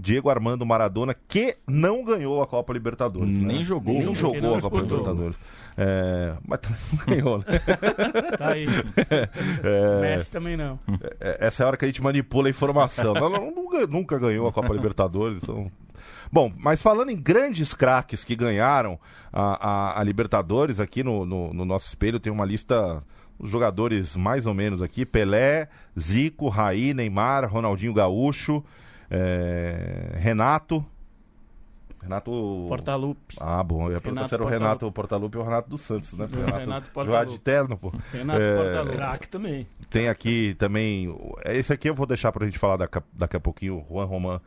[0.00, 3.36] Diego Armando Maradona, que não ganhou a Copa Libertadores.
[3.36, 3.64] Nem né?
[3.64, 3.94] jogou.
[3.94, 5.36] Nem jogou a Copa Libertadores.
[5.76, 7.44] É, mas também não ganhou, né?
[8.38, 8.66] tá aí.
[9.64, 10.78] É, Messi também não.
[11.20, 13.12] É, essa é a hora que a gente manipula a informação.
[13.14, 15.42] não, nunca, nunca ganhou a Copa Libertadores.
[15.42, 15.70] Então...
[16.30, 18.98] Bom, mas falando em grandes craques que ganharam
[19.32, 23.02] a, a, a Libertadores, aqui no, no, no nosso espelho tem uma lista
[23.38, 28.64] os jogadores mais ou menos aqui: Pelé, Zico, Raí, Neymar, Ronaldinho Gaúcho
[29.10, 30.84] é, Renato.
[32.00, 32.30] Renato.
[32.68, 33.36] Portaluppi.
[33.40, 33.88] Ah, bom.
[33.88, 36.28] Eu ia perguntar se era o Renato Portaluppi ou o Renato dos Santos, né?
[36.30, 37.32] Renato, Renato Portaluppi.
[37.32, 37.92] de terno, pô.
[38.12, 38.96] Renato é, Portaluppi.
[38.96, 39.66] Craque também.
[39.90, 41.14] Tem aqui também.
[41.46, 44.40] Esse aqui eu vou deixar pra gente falar daqui, daqui a pouquinho, o Juan Roman.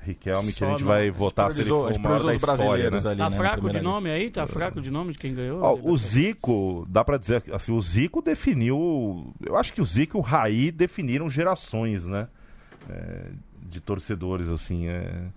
[0.00, 0.88] Riquelme, que a gente não.
[0.88, 2.98] vai votar se ele for o maior da história, né?
[3.04, 4.30] Ali, tá né, fraco de nome aí?
[4.30, 5.60] Tá fraco de nome de quem ganhou?
[5.60, 9.34] Ó, o Zico, dá pra dizer assim, o Zico definiu...
[9.44, 12.28] Eu acho que o Zico e o Raí definiram gerações, né?
[12.88, 13.26] É,
[13.62, 14.88] de torcedores, assim.
[14.88, 15.28] É...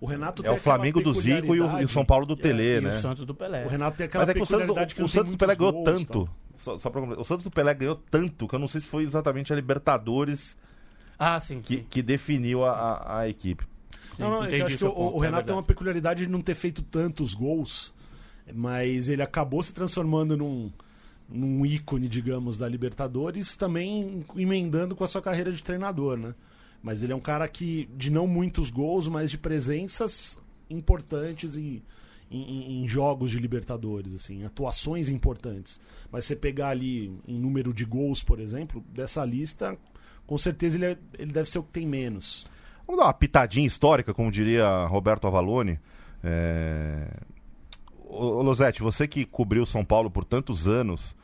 [0.00, 2.76] O Renato é o Flamengo do Zico e o, e o, São Paulo do Tele,
[2.76, 2.94] é, né?
[2.94, 3.64] E o Santos do Pelé.
[3.64, 5.72] O Renato tem aquela Mas é que o Santos, que o Santos do Pelé ganhou
[5.72, 6.24] gols, tanto.
[6.26, 6.32] Tá?
[6.56, 9.02] Só, só pra, o Santos do Pelé ganhou tanto que eu não sei se foi
[9.02, 10.56] exatamente a Libertadores
[11.18, 11.86] ah, sim, que, sim.
[11.90, 13.64] que definiu a, a, a equipe.
[14.16, 16.30] Sim, não, não, é eu acho que o, o Renato é tem uma peculiaridade de
[16.30, 17.92] não ter feito tantos gols,
[18.54, 20.70] mas ele acabou se transformando num,
[21.28, 26.34] num ícone, digamos, da Libertadores, também emendando com a sua carreira de treinador, né?
[26.82, 30.38] Mas ele é um cara que, de não muitos gols, mas de presenças
[30.70, 31.82] importantes em,
[32.30, 35.80] em, em, jogos de Libertadores, assim, atuações importantes.
[36.10, 39.76] Mas você pegar ali em número de gols, por exemplo, dessa lista,
[40.26, 42.46] com certeza ele, é, ele deve ser o que tem menos.
[42.86, 45.78] Vamos dar uma pitadinha histórica, como diria Roberto Avalone.
[46.22, 47.08] É...
[48.04, 51.14] Ô, Losete, você que cobriu São Paulo por tantos anos,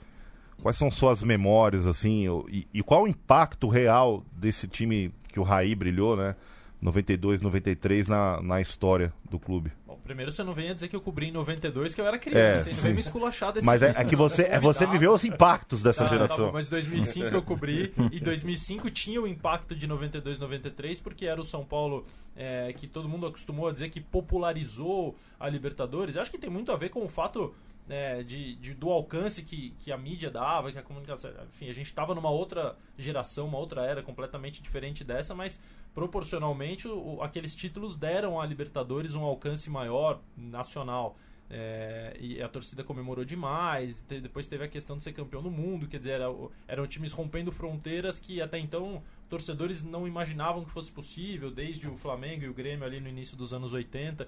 [0.61, 5.42] quais são suas memórias, assim, e, e qual o impacto real desse time que o
[5.42, 6.37] Raí brilhou, né?
[6.81, 9.73] 92, 93 na, na história do clube.
[9.85, 12.68] Bom, primeiro você não venha dizer que eu cobri em 92, que eu era criança.
[12.68, 12.77] É, hein?
[12.77, 15.83] Não vem me esculachar desse Mas é, é que você, é, você viveu os impactos
[15.83, 16.47] dessa Tá, tá geração.
[16.47, 21.40] bom, mas 2005 eu cobri e 2005 tinha o impacto de 92, 93 porque era
[21.40, 22.05] o São Paulo
[22.37, 26.14] é, que todo mundo acostumou a dizer que popularizou a Libertadores.
[26.14, 27.53] Eu acho que tem muito a ver com o fato
[27.88, 31.31] é, de, de- do alcance que, que a mídia dava, que a comunicação.
[31.49, 35.61] Enfim, a gente estava numa outra geração, uma outra era completamente diferente dessa, mas
[35.94, 41.16] proporcionalmente o- aqueles títulos deram à Libertadores um alcance maior nacional.
[41.51, 44.01] É, e a torcida comemorou demais.
[44.09, 46.27] te- depois teve a questão de ser campeão do mundo, quer dizer, era
[46.66, 51.97] eram times rompendo fronteiras que até então torcedores não imaginavam que fosse possível, desde o
[51.97, 54.27] Flamengo e o Grêmio ali no início dos anos 80.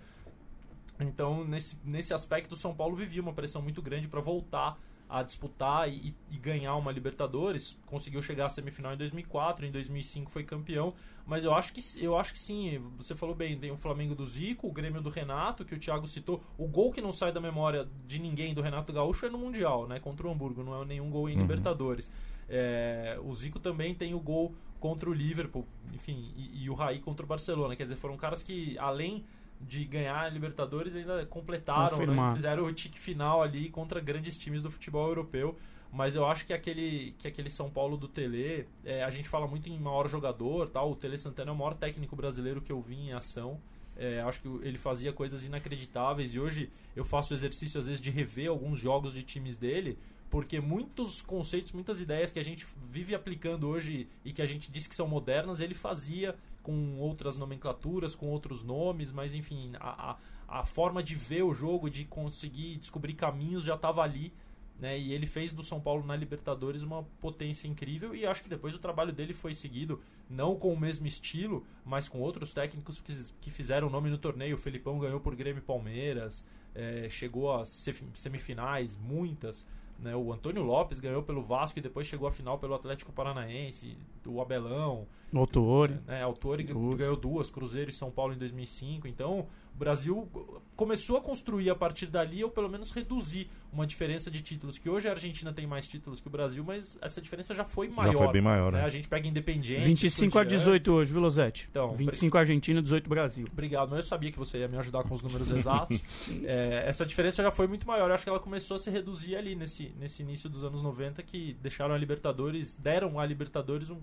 [1.01, 4.79] Então, nesse, nesse aspecto, o São Paulo vivia uma pressão muito grande para voltar
[5.09, 7.79] a disputar e, e ganhar uma Libertadores.
[7.87, 10.95] Conseguiu chegar à semifinal em 2004, em 2005 foi campeão.
[11.25, 14.25] Mas eu acho que, eu acho que sim, você falou bem, tem o Flamengo do
[14.27, 16.43] Zico, o Grêmio do Renato, que o Thiago citou.
[16.59, 19.87] O gol que não sai da memória de ninguém do Renato Gaúcho é no Mundial,
[19.87, 20.01] né?
[20.01, 21.43] Contra o Hamburgo, não é nenhum gol em Uhum.
[21.43, 22.11] Libertadores.
[22.49, 27.01] É, o Zico também tem o gol contra o Liverpool, enfim, e, e o Raí
[27.01, 27.75] contra o Barcelona.
[27.77, 29.25] Quer dizer, foram caras que, além
[29.61, 32.35] de ganhar a Libertadores, ainda completaram, né?
[32.35, 35.57] Fizeram o tique final ali contra grandes times do futebol europeu.
[35.93, 39.47] Mas eu acho que aquele, que aquele São Paulo do Tele, é, a gente fala
[39.47, 40.91] muito em maior jogador, tal.
[40.91, 43.59] O Tele Santana é o maior técnico brasileiro que eu vi em ação.
[43.97, 48.01] É, acho que ele fazia coisas inacreditáveis e hoje eu faço o exercício às vezes
[48.01, 49.99] de rever alguns jogos de times dele,
[50.31, 54.71] porque muitos conceitos, muitas ideias que a gente vive aplicando hoje e que a gente
[54.71, 60.17] diz que são modernas, ele fazia com outras nomenclaturas, com outros nomes, mas enfim, a,
[60.49, 64.33] a, a forma de ver o jogo, de conseguir descobrir caminhos já estava ali.
[64.79, 68.49] Né, e ele fez do São Paulo na Libertadores uma potência incrível e acho que
[68.51, 73.01] depois o trabalho dele foi seguido não com o mesmo estilo, mas com outros técnicos
[73.01, 74.55] que, que fizeram nome no torneio.
[74.55, 79.67] O Felipão ganhou por Grêmio Palmeiras, é, chegou sef- semifinais, muitas.
[79.99, 83.97] Né, o Antônio Lopes ganhou pelo Vasco e depois chegou à final pelo Atlético Paranaense,
[84.27, 85.91] o Abelão, Autor.
[86.07, 89.09] né, Autori ganhou duas, Cruzeiro e São Paulo em 2005.
[89.09, 90.27] Então, o Brasil
[90.75, 94.79] começou a construir a partir dali, ou pelo menos reduzir uma diferença de títulos.
[94.79, 97.87] Que hoje a Argentina tem mais títulos que o Brasil, mas essa diferença já foi
[97.89, 98.13] maior.
[98.13, 98.79] Já foi bem maior, né?
[98.79, 98.85] né?
[98.85, 99.85] A gente pega Independiente.
[99.85, 101.69] 25 a 18 hoje, viu, Losete?
[101.71, 103.47] Então, 25 Argentina, 18 Brasil.
[103.53, 106.01] Obrigado, mas eu sabia que você ia me ajudar com os números exatos.
[106.45, 108.09] É, essa diferença já foi muito maior.
[108.09, 111.23] Eu acho que ela começou a se reduzir ali nesse, nesse início dos anos 90,
[111.23, 113.99] que deixaram a Libertadores, deram a Libertadores um,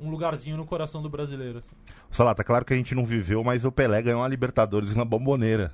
[0.00, 1.58] um lugarzinho no coração do brasileiro.
[1.58, 1.70] assim.
[2.10, 5.72] Salata, claro que a gente não viveu, mas o Pelé ganhou uma Libertadores na bomboneira.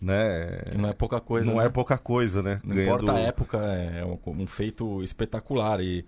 [0.00, 0.62] Né?
[0.70, 1.48] Que não é pouca coisa.
[1.48, 1.66] Não né?
[1.66, 2.56] é pouca coisa, né?
[2.64, 5.80] Não Ganhando- importa a época, é um, um feito espetacular.
[5.80, 6.04] E,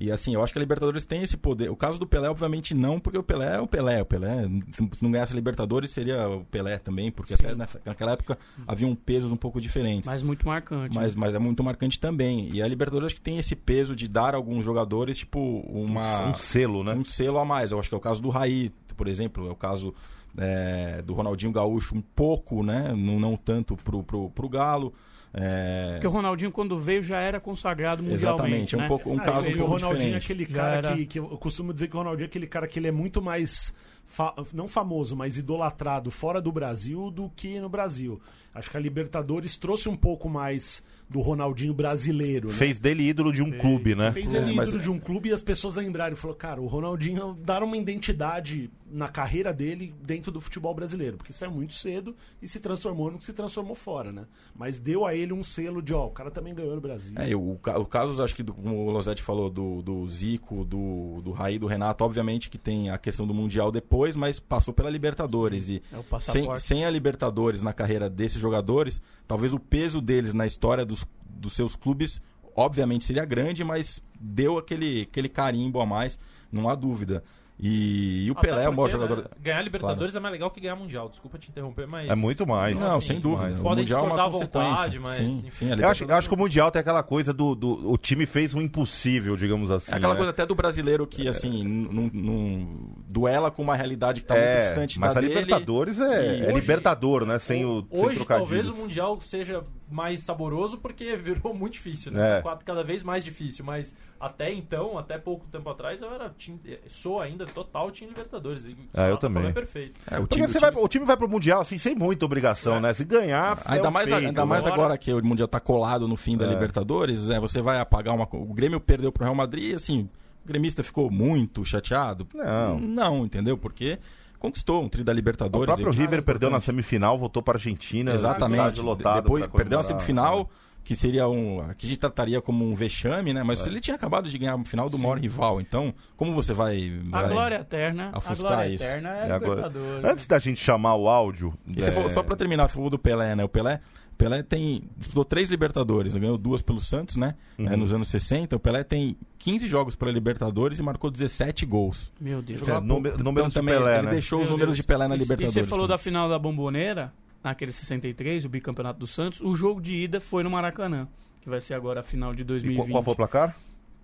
[0.00, 1.70] e assim, eu acho que a Libertadores tem esse poder.
[1.70, 4.00] O caso do Pelé, obviamente, não, porque o Pelé é o Pelé.
[4.00, 8.12] O Pelé, se não ganhasse a Libertadores, seria o Pelé também, porque até nessa- naquela
[8.12, 10.08] época havia um pesos um pouco diferentes.
[10.08, 10.94] Mas muito marcante.
[10.94, 11.20] Mas, né?
[11.20, 12.48] mas é muito marcante também.
[12.52, 16.28] E a Libertadores acho que tem esse peso de dar a alguns jogadores, tipo, uma,
[16.30, 16.94] Um selo, né?
[16.94, 17.72] um selo a mais.
[17.72, 19.94] Eu acho que é o caso do Raí, por exemplo, é o caso
[20.36, 22.94] é, do Ronaldinho Gaúcho, um pouco, né?
[22.96, 24.92] Não, não tanto pro, pro, pro Galo.
[25.34, 28.24] É, Porque o Ronaldinho, quando veio, já era consagrado mundialmente.
[28.26, 28.84] exatamente, é né?
[28.84, 30.24] um, pouco, um Ah, caso um o pouco Ronaldinho é diferente.
[30.24, 32.78] aquele cara era- que, que eu costumo dizer que o Ronaldinho é aquele cara que
[32.78, 33.74] ele é muito mais
[34.06, 38.20] fa- não famoso, mas idolatrado fora do Brasil do que no Brasil.
[38.54, 42.54] Acho que a Libertadores trouxe um pouco mais do Ronaldinho brasileiro, né?
[42.54, 44.12] Fez dele ídolo de um clube, né?
[44.12, 46.14] Fez É, ele mas- ídolo de um clube e as pessoas lembraram.
[46.14, 51.16] Falou, cara, o Ronaldinho dar uma identidade na carreira dele dentro do futebol brasileiro.
[51.18, 54.24] Porque saiu muito cedo e se transformou no que se transformou fora, né?
[54.54, 57.14] Mas deu a ele um selo de, ó, o cara também ganhou no Brasil.
[57.18, 61.20] É, o, o caso, acho que, do, como o Losetti falou, do, do Zico, do,
[61.22, 64.88] do Raí, do Renato, obviamente que tem a questão do Mundial depois, mas passou pela
[64.90, 65.68] Libertadores.
[65.68, 70.32] E É o sem, sem a Libertadores na carreira desses jogadores, talvez o peso deles
[70.32, 70.97] na história dos,
[71.28, 72.20] dos seus clubes,
[72.56, 76.18] obviamente seria grande, mas deu aquele, aquele carimbo a mais,
[76.50, 77.22] não há dúvida.
[77.60, 79.30] E, e o Pelé é o maior porque, né, jogador.
[79.40, 81.08] Ganhar Libertadores é mais legal que ganhar Mundial.
[81.08, 82.08] Desculpa te interromper, mas.
[82.08, 82.78] É muito mais.
[82.78, 83.48] Não, assim, sem dúvida.
[83.50, 84.70] mas O podem Mundial é uma discordar à consequência.
[84.70, 85.50] vontade, mas, Sim, enfim.
[85.50, 87.90] sim, a Eu acho, eu acho que o Mundial tem aquela coisa do, do.
[87.90, 89.90] O time fez o impossível, digamos assim.
[89.90, 90.18] É aquela né?
[90.18, 94.46] coisa até do brasileiro que, assim, não, não duela com uma realidade que tá muito
[94.46, 95.34] É, distante mas da a dele.
[95.34, 97.40] Libertadores é, é hoje- libertador, né?
[97.40, 102.38] Sem o sem Hoje, talvez o Mundial seja mais saboroso porque virou muito difícil, né?
[102.38, 102.42] É.
[102.42, 103.64] Cada- Cada vez mais difícil.
[103.64, 106.28] Mas até então, até pouco tempo atrás, eu era.
[106.36, 108.64] Time, sou ainda total time Libertadores.
[108.94, 109.46] Ah, eu também.
[109.46, 110.00] É perfeito.
[110.10, 112.24] É, o time, você o vai, time- o time vai pro Mundial, assim, sem muita
[112.24, 112.80] obrigação, É.
[112.80, 112.94] né?
[112.94, 114.70] Se ganhar, Ainda é o mais, feito, ainda mais né?
[114.72, 116.48] agora que o Mundial tá colado no fim da É.
[116.48, 118.28] Libertadores, é, você vai apagar uma.
[118.32, 120.08] O Grêmio perdeu pro Real Madrid, assim,
[120.44, 122.26] o gremista ficou muito chateado.
[122.34, 122.78] Não.
[122.78, 123.56] Não, entendeu?
[123.56, 123.98] Porque
[124.38, 125.66] conquistou um tri da O Libertadores.
[125.66, 128.12] próprio e- River perdeu na semifinal, voltou para a Argentina.
[128.14, 128.80] Exatamente.
[128.80, 130.48] lotado Depois perdeu a semifinal,
[130.84, 131.68] que seria um.
[131.76, 133.40] que a gente trataria como um vexame, né?
[133.40, 133.44] É.
[133.44, 135.60] Mas ele tinha acabado de ganhar a final do maior rival.
[135.60, 137.00] Então, como você vai.
[137.12, 138.82] A vai- glória eterna, a glória isso.
[138.84, 140.04] eterna é a agora- Libertadores.
[140.04, 141.52] Antes da gente chamar o áudio.
[141.66, 143.44] Você é, falou, só pra terminar, você falou do Pelé, né?
[143.44, 143.80] O Pelé.
[144.18, 147.36] Pelé tem disputou três Libertadores, ganhou duas pelo Santos, né?
[147.58, 147.68] Uhum.
[147.68, 148.56] É, nos anos 60.
[148.56, 152.12] O Pelé tem 15 jogos pela Libertadores e marcou 17 gols.
[152.20, 152.60] Meu Deus.
[152.66, 154.12] É, número- números de também Pelé, ele né?
[154.12, 154.76] deixou os Meu números Deus.
[154.78, 155.56] de Pelé na E- Libertadores.
[155.56, 155.96] E você falou também.
[155.96, 157.12] da final da Bomboneira,
[157.44, 159.40] naquele 63, o bicampeonato do Santos.
[159.40, 161.06] O jogo de ida foi no Maracanã,
[161.40, 162.76] que vai ser agora a final de e 2020.
[162.76, 163.56] qual, qual foi o placar?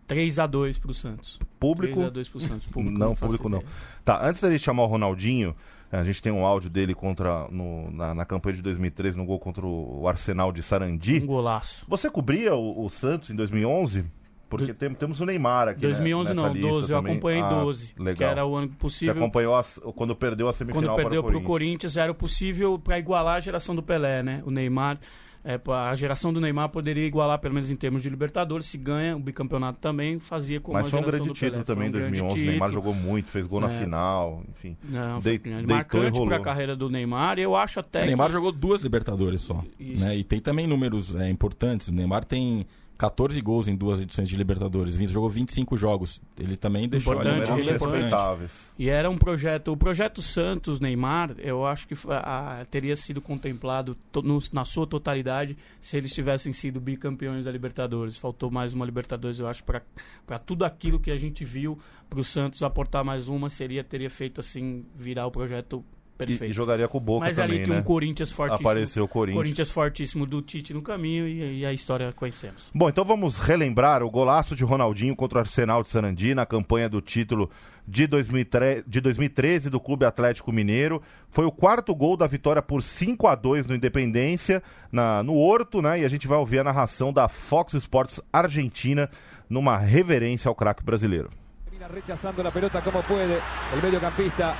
[0.06, 1.38] 3x2 pro Santos.
[1.58, 2.00] Público?
[2.00, 2.66] 3x2 pro Santos.
[2.66, 3.58] Público, Não, faço público não.
[3.58, 3.72] ideia.
[4.04, 5.56] Tá, antes da gente chamar o Ronaldinho,
[6.00, 9.38] a gente tem um áudio dele contra no- na, na campanha de 2013, no gol
[9.38, 11.20] contra o Arsenal de Sarandi.
[11.22, 11.84] Um golaço.
[11.88, 14.04] Você cobria o, o Santos em 2011?
[14.48, 15.80] Porque Do- tem- temos o Neymar aqui.
[15.82, 16.92] né, 2011 nessa não, lista 12.
[16.92, 17.12] Eu também.
[17.12, 17.94] acompanhei Ah, 12.
[17.98, 18.14] Legal.
[18.16, 19.14] Que era o ano Você possível.
[19.14, 22.78] acompanhou as- quando perdeu a semifinal Quando perdeu para o pro Corinthians, era o possível
[22.78, 24.42] para igualar a geração do Pelé, né?
[24.46, 24.98] O Neymar.
[25.44, 28.64] É, a geração do Neymar poderia igualar, pelo menos em termos de Libertadores.
[28.66, 31.34] Se ganha o bicampeonato também, fazia como Mas foi um grande Pelé.
[31.34, 32.42] título Foi também em um grande 2011.
[32.42, 33.78] O Neymar jogou muito, fez gol na É.
[33.78, 34.74] final, enfim.
[34.82, 35.66] Não, Dei- foi grande.
[35.66, 37.38] deitou marcante para a carreira do Neymar.
[37.38, 37.98] Eu acho até.
[37.98, 39.62] O que- Neymar jogou duas Libertadores só.
[39.78, 40.02] Isso.
[40.02, 40.16] Né?
[40.16, 41.88] E tem também números é, importantes.
[41.88, 42.66] O Neymar tem
[43.04, 44.94] 14 gols em duas edições de Libertadores.
[45.10, 46.20] Jogou 25 jogos.
[46.38, 47.70] Ele também deixou Importante, relevante.
[47.92, 48.70] respeitáveis.
[48.78, 49.72] E era um projeto.
[49.72, 54.86] O projeto Santos Neymar, eu acho que ah, teria sido contemplado to- no- na sua
[54.86, 58.16] totalidade se eles tivessem sido bicampeões da Libertadores.
[58.16, 62.24] Faltou mais uma Libertadores, eu acho, para tudo aquilo que a gente viu para o
[62.24, 65.84] Santos aportar mais uma, seria teria feito assim virar o projeto
[66.16, 66.44] perfeito.
[66.44, 67.80] e jogaria com o Boca Mas também, ali tem né?
[67.80, 68.68] um Corinthians fortíssimo.
[68.68, 69.42] Apareceu o Corinthians.
[69.42, 72.70] Corinthians fortíssimo do Tite no caminho e, e a história conhecemos.
[72.74, 76.88] Bom, então vamos relembrar o golaço de Ronaldinho contra o Arsenal de Sarandi na campanha
[76.88, 77.50] do título
[77.86, 81.02] de 2013, de 2013 do Clube Atlético Mineiro.
[81.28, 85.82] Foi o quarto gol da vitória por 5 a 2 no Independência, na, no Horto,
[85.82, 86.00] né?
[86.00, 89.10] E a gente vai ouvir a narração da Fox Sports Argentina
[89.48, 91.30] numa reverência ao craque brasileiro.
[91.64, 93.34] Termina rechazando la pelota como puede
[93.72, 94.56] el mediocampista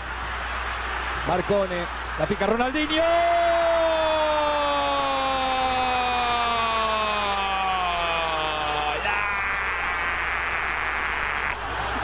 [1.27, 1.87] Marcone.
[2.19, 3.03] La pica Ronaldinho.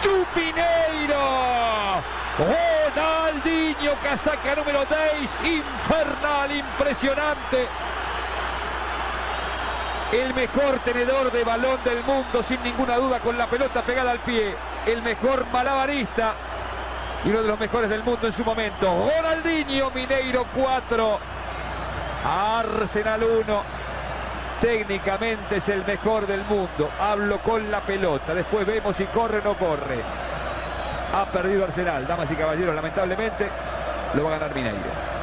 [0.02, 1.20] Chupineiro.
[2.38, 5.54] Ronaldinho, casaca número 10.
[5.54, 7.68] Infernal, impresionante.
[10.12, 14.20] El mejor tenedor de balón del mundo, sin ninguna duda, con la pelota pegada al
[14.20, 14.56] pie.
[14.87, 16.35] El mejor malabarista
[17.24, 19.11] y uno de los mejores del mundo en su momento.
[19.16, 21.18] Ronaldinho, Mineiro 4,
[22.24, 23.62] Arsenal 1.
[24.61, 26.90] Técnicamente es el mejor del mundo.
[27.00, 28.35] Hablo con la pelota.
[28.35, 30.00] Después vemos si corre o no corre.
[31.14, 32.74] Ha perdido Arsenal, damas y caballeros.
[32.74, 33.48] Lamentablemente
[34.14, 35.19] lo va a ganar Mineiro.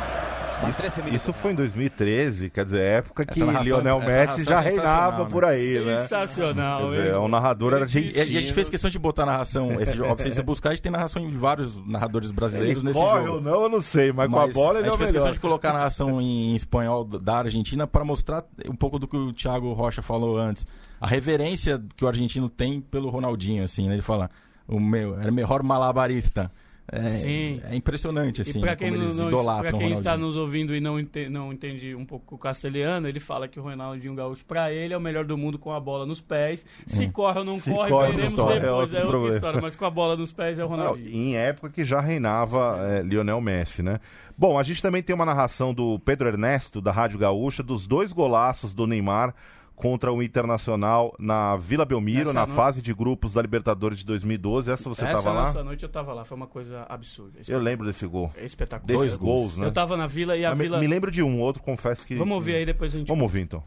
[0.61, 4.59] Más 13 Isso, isso foi em 2013, quer dizer, época que narração- Lionel Messi já
[4.59, 5.29] é reinava né?
[5.29, 5.97] por aí, né?
[5.99, 7.11] Sensacional, Quer dizer, hein?
[7.13, 8.13] é um narrador E, argentino.
[8.15, 9.79] e a gente fez questão de botar narração.
[9.79, 12.99] Esse jogo, se você buscar, a gente tem narração de vários narradores brasileiros Ele nesse
[12.99, 13.33] corre jogo.
[13.35, 15.31] ou não, eu não sei, mas, com a bola ele é gente o fez questão
[15.31, 19.31] de colocar a narração em espanhol da Argentina para mostrar um pouco do que o
[19.31, 20.65] Thiago Rocha falou antes.
[20.99, 23.93] A reverência que o argentino tem pelo Ronaldinho, assim, né?
[23.93, 24.27] Ele fala,
[24.67, 26.51] o meu, era o melhor malabarista.
[26.89, 27.61] É, Sim.
[27.69, 29.91] é impressionante, assim, e para né, quem, como não, eles não, idolatram pra o quem
[29.91, 33.59] está nos ouvindo e não, ente- não entende um pouco o castelhano, ele fala que
[33.59, 36.65] o Ronaldinho Gaúcho, para ele, é o melhor do mundo com a bola nos pés.
[36.85, 37.59] Se corre ou não É.
[37.59, 38.79] Se corre, corre, veremos história, é depois.
[38.79, 39.35] outro É outra problema.
[39.35, 41.09] história, mas com a bola nos pés é o Não, Ronaldinho.
[41.13, 43.99] em época que já reinava é, Lionel Messi, né?
[44.37, 48.13] Bom, a gente também tem uma narração do Pedro Ernesto, da Rádio Gaúcha, dos dois
[48.13, 49.33] golaços do Neymar
[49.77, 54.05] contra o Internacional na Vila Belmiro, Essa na no- fase de grupos da Libertadores de
[54.05, 54.71] 2012.
[54.71, 55.45] Essa você Essa estava lá?
[55.45, 57.39] nossa noite eu tava lá, foi uma coisa absurda.
[57.47, 58.33] Eu lembro desse gol.
[58.35, 58.99] É espetacular.
[58.99, 59.67] Desses gols, né?
[59.67, 60.79] Eu tava na vila e a Mas me- vila.
[60.79, 62.15] Me lembro de um, outro confesso que...
[62.15, 63.07] Vamos ouvir aí, depois a gente.
[63.07, 63.63] Vamos ouvir então.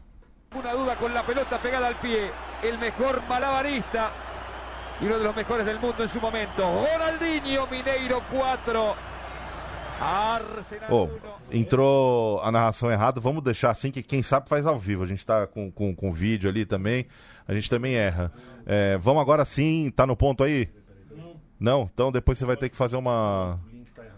[0.51, 2.29] Ninguna duda con la pelota pegada al pie.
[2.61, 4.11] El mejor malabarista
[5.01, 6.61] y uno de los mejores del mundo en su momento.
[6.93, 9.10] Ronaldinho, Mineiro 4.
[11.51, 11.55] 1.
[11.57, 15.03] entrou a narração errada, vamos deixar assim que quem sabe faz ao vivo.
[15.03, 17.05] A gente tá com, com, com vídeo ali também,
[17.47, 18.31] a gente também erra.
[18.65, 20.69] É, vamos agora sim, tá no ponto aí?
[21.59, 21.87] Não?
[21.93, 23.59] Então depois você vai ter que fazer uma.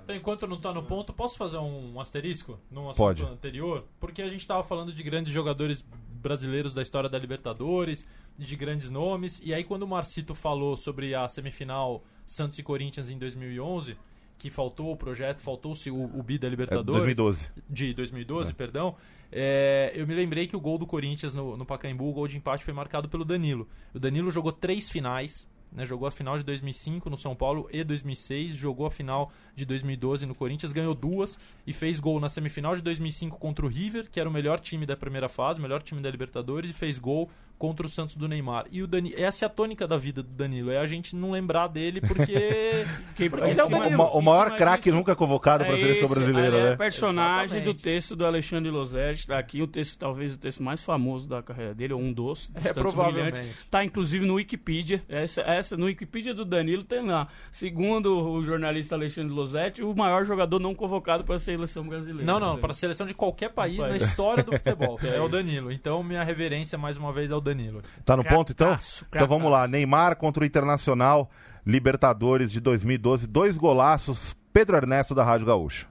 [0.04, 3.24] Então, enquanto não tá no ponto, posso fazer um asterisco num assunto Pode.
[3.24, 3.86] anterior?
[4.00, 5.86] Porque a gente tava falando de grandes jogadores
[6.24, 8.06] brasileiros da história da Libertadores,
[8.38, 13.10] de grandes nomes, e aí quando o Marcito falou sobre a semifinal Santos e Corinthians
[13.10, 13.98] em 2011,
[14.38, 17.52] que faltou o projeto, faltou-se o, o bi da É, Libertadores, 2012.
[17.70, 18.96] de 2012, perdão,
[19.32, 22.38] é, eu me lembrei que o gol do Corinthians no, no Pacaembu, o gol de
[22.38, 23.68] empate, foi marcado pelo Danilo.
[23.94, 25.86] O Danilo jogou três finais né?
[25.86, 30.26] Jogou a final de 2005 no São Paulo e 2006, jogou a final de 2012
[30.26, 34.20] no Corinthians, ganhou duas e fez gol na semifinal de 2005 contra o River, que
[34.20, 37.30] era o melhor time da primeira fase, o melhor time da Libertadores, e fez gol
[37.58, 38.66] contra o Santos do Neymar.
[38.72, 41.32] E o Dani, essa é a tônica da vida do Danilo, é a gente não
[41.32, 42.34] lembrar dele porque
[43.16, 43.98] Que- porque ele é o O, Danilo.
[43.98, 46.76] ma- o maior Isso, craque nunca convocado para a É seleção brasileira, é né?
[46.76, 47.66] personagem Exatamente.
[47.66, 51.42] do texto do Alexandre Losetti, tá aqui, o texto, talvez o texto mais famoso da
[51.42, 53.36] carreira dele, ou um dos, dos É, provavelmente.
[53.40, 53.66] brilhantes.
[53.72, 55.02] Tá inclusive no Wikipedia.
[55.08, 57.28] Essa, essa no Wikipedia do Danilo tem lá.
[57.52, 62.26] Segundo o jornalista Alexandre Losetti, o maior jogador não convocado para a seleção brasileira.
[62.26, 63.90] Não, não, para a seleção de qualquer país País.
[63.90, 65.00] na história do futebol.
[65.04, 65.30] É é o.
[65.30, 65.72] Danilo.
[65.72, 67.82] Então, minha reverência mais uma vez ao Danilo.
[68.04, 68.78] Tá no ponto, então?
[69.10, 69.68] Então vamos lá.
[69.68, 71.30] Neymar contra o Internacional,
[71.66, 73.28] Libertadores de 2012.
[73.28, 74.36] Dois golaços.
[74.52, 75.88] Pedro Ernesto da Rádio Gaúcha.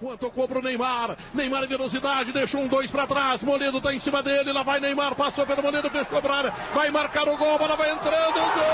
[0.00, 1.16] Juan tocou pro Neymar.
[1.34, 3.42] Neymar em velocidade, deixou um dois pra trás.
[3.42, 4.52] Moledo tá em cima dele.
[4.52, 6.50] Lá vai Neymar, passou pelo Moledo, fez cobrar.
[6.74, 8.34] Vai marcar o gol, a bola vai entrando.
[8.34, 8.70] Gol!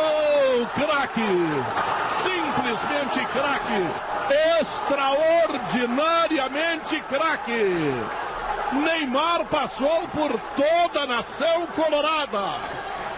[0.00, 0.86] Gol!
[0.86, 1.20] Craque!
[2.22, 4.19] Simplesmente craque!
[4.30, 7.94] Extraordinariamente craque!
[8.72, 12.58] Neymar passou por toda a nação colorada.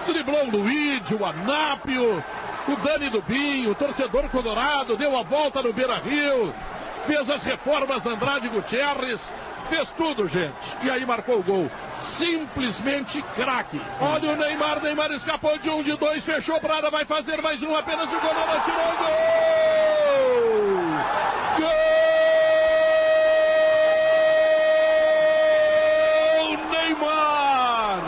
[0.06, 2.22] Driblou o Luigi, o Anápio,
[2.66, 6.54] o Dani Dubinho, o torcedor colorado, deu a volta no Beira Rio,
[7.06, 9.20] fez as reformas da Andrade Gutierrez,
[9.68, 10.54] fez tudo, gente.
[10.82, 11.70] E aí marcou o gol.
[12.00, 13.78] Simplesmente craque.
[14.00, 17.62] Olha o Neymar, Neymar escapou de um, de dois, fechou pra área, vai fazer mais
[17.62, 20.01] um, apenas o goleiro tirou o gol!
[21.58, 21.72] Gol!
[26.70, 28.02] Neymar!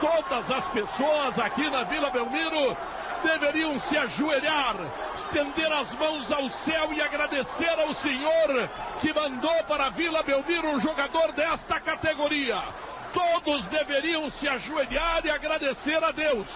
[0.00, 2.76] Todas as pessoas aqui na Vila Belmiro
[3.22, 4.74] deveriam se ajoelhar,
[5.16, 8.68] estender as mãos ao céu e agradecer ao Senhor
[9.00, 12.60] que mandou para a Vila Belmiro um jogador desta categoria.
[13.12, 16.48] Todos deveriam se ajoelhar e agradecer a Deus.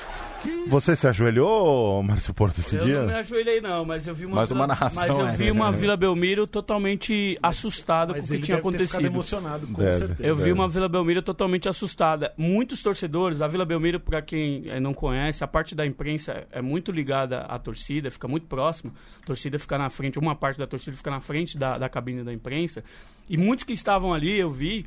[0.42, 3.00] Que Você se ajoelhou, Márcio Porto, esse Eu dia?
[3.00, 5.32] não me ajoelhei, não, mas eu vi uma, Mas uma Vila- narração, mas eu é.
[5.36, 9.06] vi uma Vila Belmiro totalmente assustada com o Mas que tinha deve ter ficado acontecido.
[9.06, 9.98] emocionado, com Deve.
[9.98, 10.22] certeza.
[10.28, 12.32] Eu vi uma Vila Belmiro totalmente assustada.
[12.36, 16.62] Muitos torcedores, a Vila Belmiro, para quem eh, não conhece, a parte da imprensa é
[16.62, 18.92] muito ligada à torcida, fica muito próximo.
[19.22, 22.22] A torcida fica na frente, uma parte da torcida fica na frente da, da cabine
[22.22, 22.84] da imprensa.
[23.28, 24.86] E muitos que estavam ali, eu vi,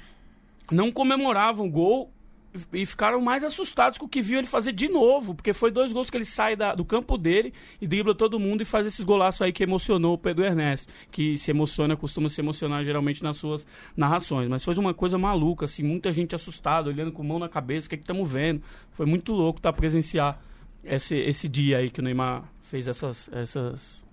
[0.71, 2.11] não comemoravam o gol
[2.73, 5.93] e ficaram mais assustados com o que viam ele fazer de novo, porque foi dois
[5.93, 9.05] gols que ele sai da- do campo dele e dribla todo mundo e faz esses
[9.05, 13.37] golaços aí que emocionou o Pedro Ernesto, que se emociona, costuma se emocionar geralmente nas
[13.37, 17.47] suas narrações, mas foi uma coisa maluca, assim, muita gente assustada, olhando com mão na
[17.47, 18.63] cabeça, o que é que estamos vendo?
[18.91, 20.41] Foi muito louco tá presenciar
[20.83, 24.03] esse, esse dia aí que o Neymar fez essas, essas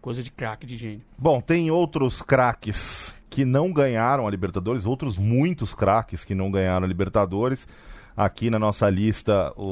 [0.00, 1.02] coisas de craque de gênio.
[1.18, 6.84] Bom, tem outros craques que não ganharam a Libertadores, outros muitos craques que não ganharam
[6.84, 7.66] a Libertadores.
[8.16, 9.62] Aqui na nossa lista, o-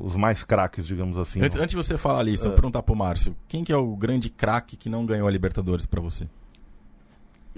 [0.00, 1.42] o- os mais craques, digamos assim.
[1.42, 3.36] Antes, antes de você falar a lista, eu vou perguntar pro Márcio.
[3.46, 6.26] Quem que é o grande craque que não ganhou a Libertadores pra você?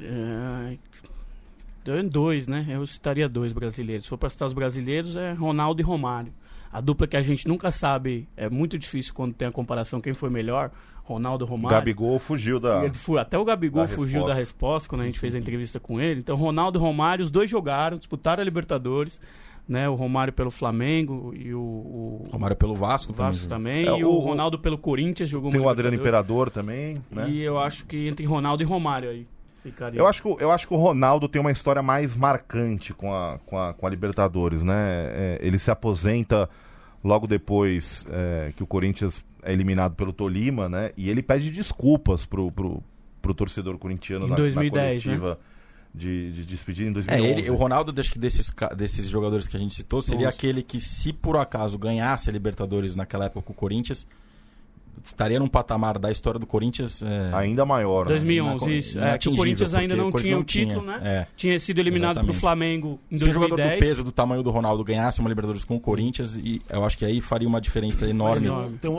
[0.01, 0.77] É,
[2.11, 2.66] dois, né?
[2.69, 4.05] Eu citaria dois brasileiros.
[4.07, 6.33] Se for para citar os brasileiros, é Ronaldo e Romário.
[6.73, 10.12] A dupla que a gente nunca sabe, é muito difícil quando tem a comparação quem
[10.14, 10.71] foi melhor,
[11.05, 11.79] Ronaldo e Romário.
[11.79, 12.83] Gabigol fugiu da.
[13.21, 14.39] Até o Gabigol da fugiu da resposta.
[14.41, 16.21] resposta quando a gente fez a entrevista com ele.
[16.21, 19.19] Então, Ronaldo e Romário, os dois jogaram, disputaram a Libertadores.
[19.66, 19.87] Né?
[19.87, 23.85] O Romário pelo Flamengo e o, o Romário pelo Vasco, Vasco também.
[23.85, 23.97] também.
[23.97, 25.95] É, e o- o Ronaldo pelo Corinthians jogou Tem o Adriano.
[25.95, 27.29] Imperador também, né?
[27.29, 29.27] E eu acho que entre Ronaldo e Romário aí.
[29.71, 29.99] Ficaria.
[30.01, 33.12] Eu acho, que, o- eu acho que o Ronaldo tem uma história mais marcante com
[33.14, 34.75] a, com a, com a Libertadores, né?
[35.11, 36.49] É, ele se aposenta
[37.05, 40.91] logo depois é, que o Corinthians é eliminado pelo Tolima, né?
[40.97, 42.83] E ele pede desculpas pro, pro,
[43.23, 45.39] pro torcedor corintiano Em na, 2010, na coletiva
[45.95, 47.27] de, de despedida em É, 2011.
[47.41, 50.37] ele, o Ronaldo, acho que desses, desses jogadores que a gente citou, seria Onze.
[50.37, 54.07] aquele que, se por acaso ganhasse a Libertadores naquela época com o Corinthians,
[55.05, 57.03] estaria num patamar da história do Corinthians.
[57.03, 58.12] é, Ainda maior, né?
[58.12, 58.99] 2011, ina- isso.
[58.99, 61.18] É, que o Corinthians ainda não Corinthians tinha não o título, tinha, né?
[61.22, 61.26] é.
[61.36, 62.40] Tinha sido eliminado pro Exatamente.
[62.40, 63.80] Flamengo em Se um jogador do 2010.
[63.80, 67.05] peso do tamanho do Ronaldo ganhasse uma Libertadores com o Corinthians, e eu acho que
[67.05, 68.49] aí faria uma diferença enorme.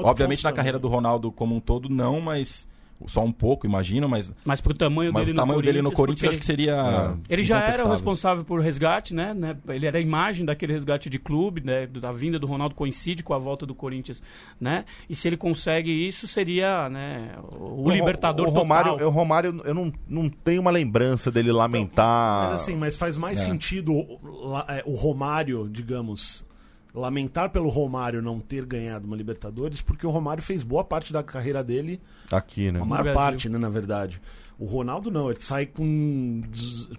[0.03, 2.67] Obviamente na carreira do Ronaldo como um todo, não, mas
[3.07, 5.73] só um pouco, imagino, mas, Mas pro tamanho mas dele o no tamanho Corinthians.
[5.75, 7.15] dele no Corinthians acho que seria.
[7.29, 9.33] Ele já era o responsável por resgate, né?
[9.33, 9.55] né?
[9.69, 11.87] Ele era a imagem daquele resgate de clube, né?
[11.87, 14.21] Da vinda do Ronaldo coincide com a volta do Corinthians,
[14.59, 14.85] né?
[15.09, 17.35] E se ele consegue isso, seria, né?
[17.51, 19.07] O, Ro- libertador o Romário, total.
[19.07, 22.49] o Romário, eu não, não tenho uma lembrança dele lamentar.
[22.51, 23.43] Mas assim, mas faz mais É.
[23.43, 24.19] sentido o,
[24.67, 26.45] é, o Romário, digamos,
[26.93, 31.21] lamentar pelo Romário não ter ganhado uma Libertadores, porque o Romário fez boa parte da
[31.21, 32.79] carreira dele, Aqui, né?
[32.81, 33.19] a maior Brasil.
[33.19, 34.19] parte, né, na verdade.
[34.57, 36.41] O Ronaldo não, ele sai com,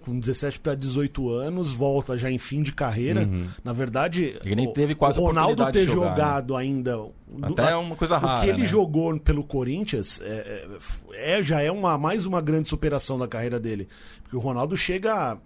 [0.03, 3.29] com 17 para 18 anos, volta já em fim de carreira.
[3.63, 6.15] Na verdade, Ele nem o- teve quase o Ronaldo ter jogar, né?
[6.15, 6.93] jogado ainda.
[6.95, 7.13] do-
[7.43, 8.41] Até é uma coisa o rara.
[8.41, 8.65] que ele né?
[8.65, 10.67] jogou pelo Corinthians é,
[11.13, 13.87] é- é- já é uma, mais uma grande superação da carreira dele.
[14.23, 15.37] Porque o Ronaldo chega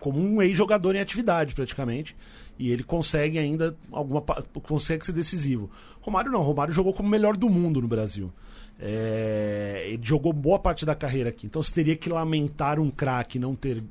[0.00, 2.16] como um ex-jogador em atividade, praticamente.
[2.58, 5.70] E ele consegue ainda alguma consegue ser decisivo.
[6.00, 8.32] Romário não, Romário jogou como o melhor do mundo no Brasil.
[8.80, 11.46] É, ele jogou boa parte da carreira aqui.
[11.46, 13.82] Então se teria que lamentar um craque não ter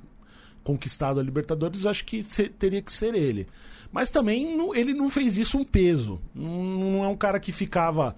[0.64, 2.24] conquistado a Libertadores, eu acho que
[2.60, 3.48] teria que ser ele.
[3.92, 6.20] Mas também não- ele não fez isso um peso.
[6.36, 8.16] Não, não é um cara que ficava.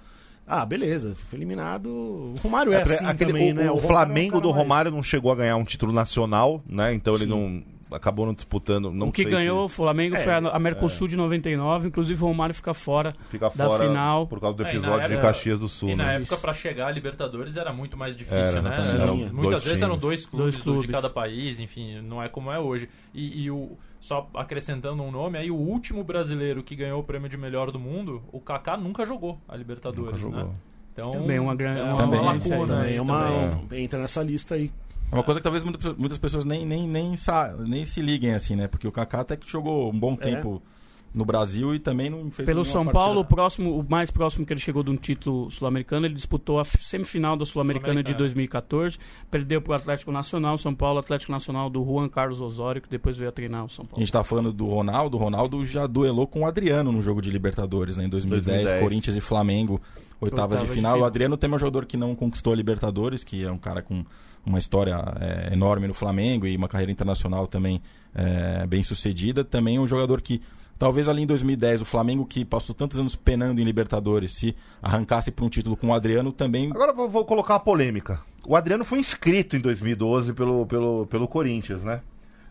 [0.48, 1.88] Ah, beleza, foi eliminado.
[1.88, 3.62] O Romário é, É, assim aquele- também, o, né?
[3.72, 6.64] o Romário é um Flamengo do mais- Romário não chegou a ganhar um título nacional,
[6.68, 6.92] né?
[6.94, 7.30] Então ele Sim.
[7.30, 8.92] não acabou não disputando.
[8.92, 11.88] Não o que sei ganhou o se Flamengo É, foi a, a Mercosul de 99,
[11.88, 14.28] inclusive o Romário fica fora fica da fora final.
[14.28, 15.90] por causa do É, episódio de época- Caxias do Sul.
[15.90, 16.16] E na né?
[16.18, 18.78] época, pra chegar a Libertadores era muito mais difícil, Era, né?
[18.82, 19.30] Sim.
[19.34, 20.92] muitas vezes eram dois clubes, Dois do- de clubes.
[20.92, 22.88] cada país, enfim, não é como é hoje.
[23.14, 27.28] E, e o, só acrescentando um nome, aí o último brasileiro que ganhou o prêmio
[27.30, 30.42] de melhor do mundo, o Kaká nunca jogou a Libertadores, Nunca né?
[30.44, 30.56] jogou.
[30.94, 33.28] Então, Também uma grande- é uma Também, lacuna Também é uma,
[33.62, 33.84] também.
[33.84, 34.70] entra nessa lista aí.
[35.12, 38.34] É uma coisa que talvez muitas, muitas pessoas nem, nem, nem, sa- nem se liguem
[38.34, 38.68] assim, né?
[38.68, 40.18] Porque o Kaká até que jogou um bom É.
[40.24, 40.62] tempo
[41.12, 44.46] no Brasil e também não fez Pelo São partida- Paulo, o, próximo, o mais próximo
[44.46, 48.18] que ele chegou de um título sul-americano, ele disputou a semifinal da Sul-Americana de Sul-Americana.
[48.20, 49.00] 2014,
[49.32, 53.18] perdeu para o Atlético Nacional, São Paulo, Atlético Nacional do Juan Carlos Osório, que depois
[53.18, 54.00] veio a treinar o São A Paulo.
[54.02, 57.32] gente tá falando do Ronaldo, o Ronaldo já duelou com o Adriano no jogo de
[57.32, 58.06] Libertadores, né?
[58.06, 58.84] Em 2010, 2010.
[58.84, 59.82] Corinthians e Flamengo,
[60.22, 60.92] oitavas Oitava de de final.
[60.94, 61.04] final.
[61.04, 64.06] O Adriano tem um jogador que não conquistou a Libertadores, que é um cara com
[64.50, 67.82] uma história é, enorme no Flamengo e uma carreira internacional também
[68.14, 69.44] é, bem sucedida.
[69.44, 70.42] Também é um jogador que,
[70.78, 75.32] talvez ali em 2010, o Flamengo que passou tantos anos penando em Libertadores, se arrancasse
[75.32, 78.20] para um título com o Adriano, também Agora eu vou, vou colocar uma polêmica.
[78.46, 82.02] O Adriano foi inscrito em 2012 pelo, pelo, pelo Corinthians, né?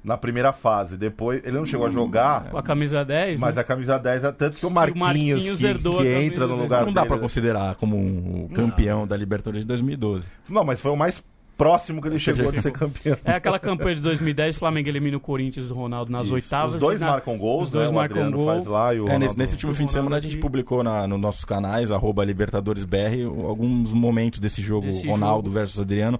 [0.05, 0.96] Na primeira fase.
[0.96, 3.61] Depois, ele não chegou a jogar, Com a camisa 10, mas né?
[3.61, 6.62] a camisa 10 é tanto que o Marquinhos, Marquinhos que, que entra no dele.
[6.62, 10.28] lugar não dá para considerar como um, o campeão da Libertadores de 2012.
[10.49, 11.20] Não, mas foi o mais
[11.59, 13.19] próximo que ele chegou de ser campeão.
[13.25, 16.35] É aquela campanha de 2010, o Flamengo elimina o Corinthians do Ronaldo nas Isso.
[16.35, 16.75] oitavas.
[16.77, 17.97] Os dois na- marcam gols, os dois né?
[17.97, 18.47] marcam o Adriano gol.
[18.55, 20.41] faz lá e o É, nesse, Ronaldo- nesse último fim de semana a gente aqui.
[20.41, 25.55] publicou na, nos nossos canais, arroba LibertadoresBR, alguns momentos desse jogo Desse Ronaldo jogo.
[25.59, 26.19] versus Adriano,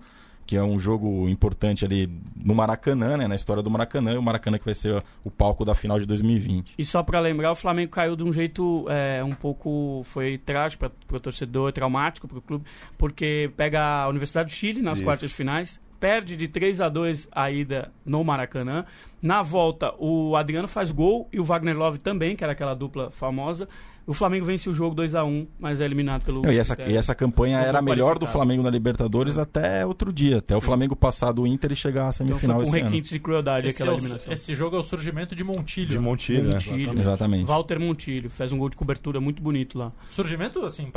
[0.49, 3.29] que é um jogo importante ali no Maracanã, né?
[3.29, 6.07] Na história do Maracanã, e o Maracanã que vai ser o palco da final de
[6.07, 6.73] 2020.
[6.79, 10.01] E só pra lembrar, o Flamengo caiu de um jeito é, um pouco.
[10.05, 12.65] Foi trágico para o torcedor, traumático para o clube,
[12.97, 15.05] porque pega a Universidade do Chile nas Isso.
[15.05, 18.87] quartas de finais, perde de 3 a 2 a ida no Maracanã.
[19.21, 23.11] Na volta, o Adriano faz gol e o Wagner Love também, que era aquela dupla
[23.11, 23.69] famosa.
[24.09, 26.41] O Flamengo vence o jogo 2 a 1 mas é eliminado pelo.
[26.41, 26.91] Não, e, essa, Inter.
[26.91, 28.27] e essa campanha era a foi melhor do.
[28.27, 32.09] Flamengo na Libertadores até outro dia, até o Flamengo passar do Inter e chegar à
[32.09, 32.85] Então foi semifinal com esse ano.
[32.89, 34.33] requintes de crueldade Esse, aquela é o- eliminação.
[34.33, 35.91] esse jogo é o surgimento de Montilho.
[35.91, 36.03] de né?
[36.03, 36.51] Montilho, né?
[36.55, 36.99] Montilho.
[36.99, 37.45] Exatamente.
[37.47, 39.93] Walter Montilho fez um gol de cobertura muito bonito lá.
[40.09, 40.91] Surgimento, assim,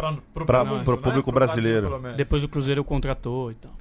[0.77, 1.87] não, pro isso, público Brasil, brasileiro.
[1.89, 2.15] pelo menos.
[2.17, 3.71] Depois o Cruzeiro o contratou e tal.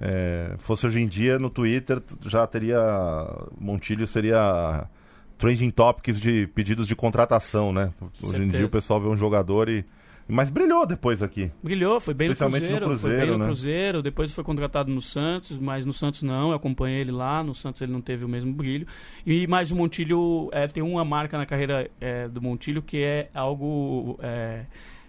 [0.00, 2.78] É, fosse hoje em dia, no Twitter já teria.
[3.60, 4.86] Montilho seria
[5.38, 7.92] trending topics de pedidos de contratação, né?
[8.22, 8.56] Hoje em Certeza.
[8.56, 9.84] dia o pessoal vê um jogador e.
[10.28, 11.52] Mas brilhou depois aqui.
[11.62, 13.44] Brilhou, foi bem no Especialmente no Cruzeiro, foi Cruzeiro, bem no né?
[13.44, 17.54] Cruzeiro, depois foi contratado no Santos, mas no Santos não, eu acompanhei ele lá, no
[17.54, 18.88] Santos ele não teve o mesmo brilho.
[19.24, 23.30] E mais o Montilho é, tem uma marca na carreira é, do Montilho que é
[23.32, 24.64] algo é,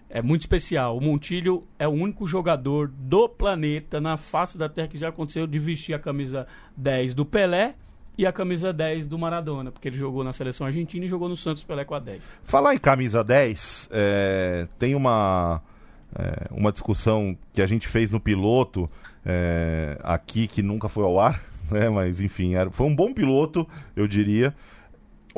[0.07, 0.95] é muito especial.
[0.95, 5.47] O Montilho é o único jogador do planeta, na face da Terra, que já aconteceu
[5.47, 7.73] de vestir a camisa 10 do Pelé
[8.17, 11.35] e a camisa 10 do Maradona, porque ele jogou na seleção argentina e jogou no
[11.35, 12.23] Santos Pelé com a 10.
[12.43, 15.61] Falar em camisa 10, é, tem uma,
[16.15, 18.89] é, uma discussão que a gente fez no piloto
[19.23, 21.89] é, aqui, que nunca foi ao ar, né?
[21.89, 24.55] mas enfim, era, foi um bom piloto, eu diria.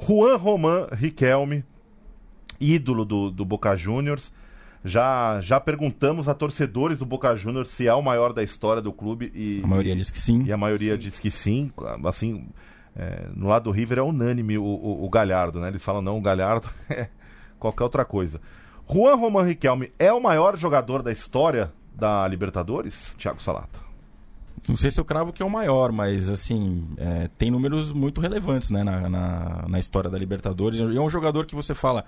[0.01, 1.65] Juan Roman Riquelme,
[2.59, 4.31] ídolo do, do Boca Juniors.
[4.85, 8.93] Já, já perguntamos a torcedores do Boca Juniors se é o maior da história do
[8.93, 10.43] clube e A maioria diz que sim.
[10.45, 11.69] e a maioria diz que sim.
[12.05, 12.47] Assim,
[12.95, 15.67] é, no lado do River é unânime o, o, o Galhardo, né?
[15.67, 17.09] Eles falam, não, o Galhardo é
[17.59, 18.41] qualquer outra coisa.
[18.91, 23.13] Juan Roman Riquelme é o maior jogador da história da Libertadores?
[23.17, 23.89] Thiago Salato.
[24.67, 28.19] Não sei se eu cravo que é o maior, mas assim, é, tem números muito
[28.19, 30.79] relevantes né, na, na, na história da Libertadores.
[30.79, 32.05] E é um jogador que você fala.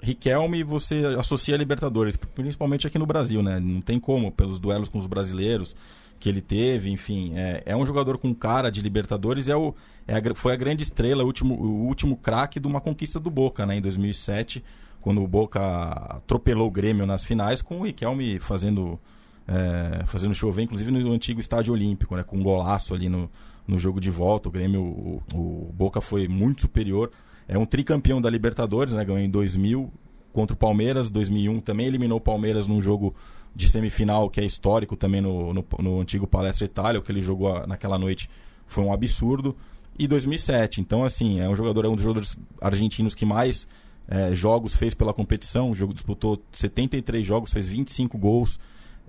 [0.00, 3.58] Riquelme você associa a Libertadores, principalmente aqui no Brasil, né?
[3.58, 5.74] Não tem como, pelos duelos com os brasileiros.
[6.18, 9.74] Que ele teve, enfim, é, é um jogador com cara de Libertadores, é o,
[10.06, 13.30] é a, foi a grande estrela, o último, o último craque de uma conquista do
[13.30, 14.64] Boca, né, em 2007,
[15.00, 18.98] quando o Boca atropelou o Grêmio nas finais, com o Riquelme fazendo,
[19.46, 23.30] é, fazendo chover, inclusive no antigo Estádio Olímpico, né, com um golaço ali no,
[23.66, 27.12] no jogo de volta, o Grêmio, o, o Boca foi muito superior,
[27.46, 29.92] é um tricampeão da Libertadores, né, ganhou em 2000
[30.32, 33.14] contra o Palmeiras, 2001 também eliminou o Palmeiras num jogo
[33.58, 37.20] de semifinal que é histórico também no, no, no antigo Palestra Itália, o que ele
[37.20, 38.30] jogou naquela noite
[38.68, 39.56] foi um absurdo.
[39.98, 43.66] E 2007, então assim, é um jogador, é um dos jogadores argentinos que mais
[44.06, 48.60] é, jogos fez pela competição, o jogo disputou 73 jogos, fez 25 gols.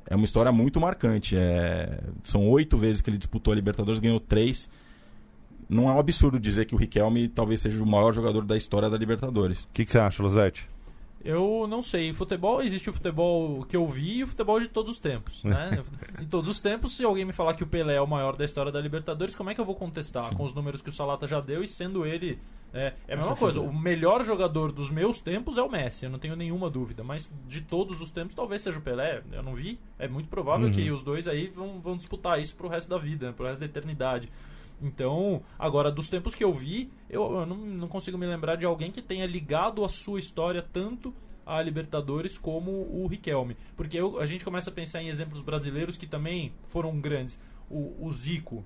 [0.10, 1.38] É uma história muito marcante.
[1.38, 2.00] É...
[2.24, 4.68] São oito vezes que ele disputou a Libertadores, ganhou três.
[5.70, 8.90] Não é um absurdo dizer que o Riquelme talvez seja o maior jogador da história
[8.90, 9.66] da Libertadores.
[9.66, 10.68] O que, que você acha, Luzete?
[11.24, 12.14] Eu não sei.
[12.14, 15.44] Futebol, existe o futebol que eu vi e o futebol de todos os tempos.
[15.50, 15.84] Né?
[16.22, 18.46] em todos os tempos, se alguém me falar que o Pelé é o maior da
[18.46, 20.30] história da Libertadores, como é que eu vou contestar?
[20.30, 20.36] Sim.
[20.36, 22.40] Com os números que o Salata já deu e sendo ele.
[22.72, 23.60] É, é a mesma coisa.
[23.60, 27.04] O melhor jogador dos meus tempos é o Messi, eu não tenho nenhuma dúvida.
[27.04, 29.24] Mas de todos os tempos, talvez seja o Pelé.
[29.32, 29.80] Eu não vi.
[29.98, 30.72] É muito provável uhum.
[30.72, 33.34] que os dois aí vão, vão disputar isso pro resto da vida, né?
[33.36, 34.30] pro resto da eternidade.
[34.82, 38.66] Então, agora, dos tempos que eu vi, eu, eu não, não, consigo me lembrar de
[38.66, 41.14] alguém que tenha ligado a sua história tanto
[41.46, 43.58] a Libertadores como o Riquelme.
[43.76, 47.40] Porque eu, a gente começa a pensar em exemplos brasileiros que também foram grandes.
[47.70, 48.64] O, o Zico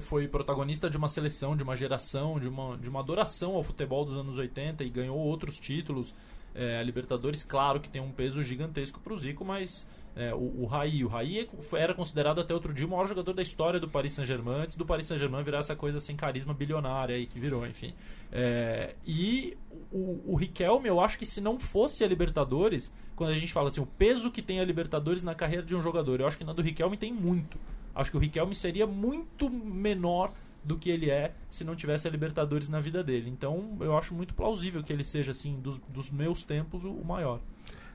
[0.00, 4.04] foi protagonista de uma seleção, de uma geração, de uma, de uma adoração ao futebol
[4.04, 6.14] dos anos 80 e ganhou outros títulos.
[6.54, 9.86] É, a Libertadores, claro que tem um peso gigantesco para o Zico, mas
[10.16, 11.04] é, o, o Raí.
[11.04, 11.46] O Raí é
[11.76, 14.84] era considerado até outro dia o maior jogador da história do Paris Saint-Germain, antes do
[14.84, 17.94] Paris Saint-Germain virar essa coisa sem carisma bilionária aí que virou, enfim.
[18.32, 19.56] É, e
[19.92, 23.68] o, o Riquelme, eu acho que se não fosse a Libertadores, quando a gente fala
[23.68, 26.44] assim, o peso que tem a Libertadores na carreira de um jogador, eu acho que
[26.44, 27.58] na do Riquelme tem muito.
[27.94, 30.32] Acho que o Riquelme seria muito menor
[30.62, 33.30] do que ele é se não tivesse a Libertadores na vida dele.
[33.30, 37.04] Então, eu acho muito plausível que ele seja, assim, dos, dos meus tempos, o, o
[37.04, 37.40] maior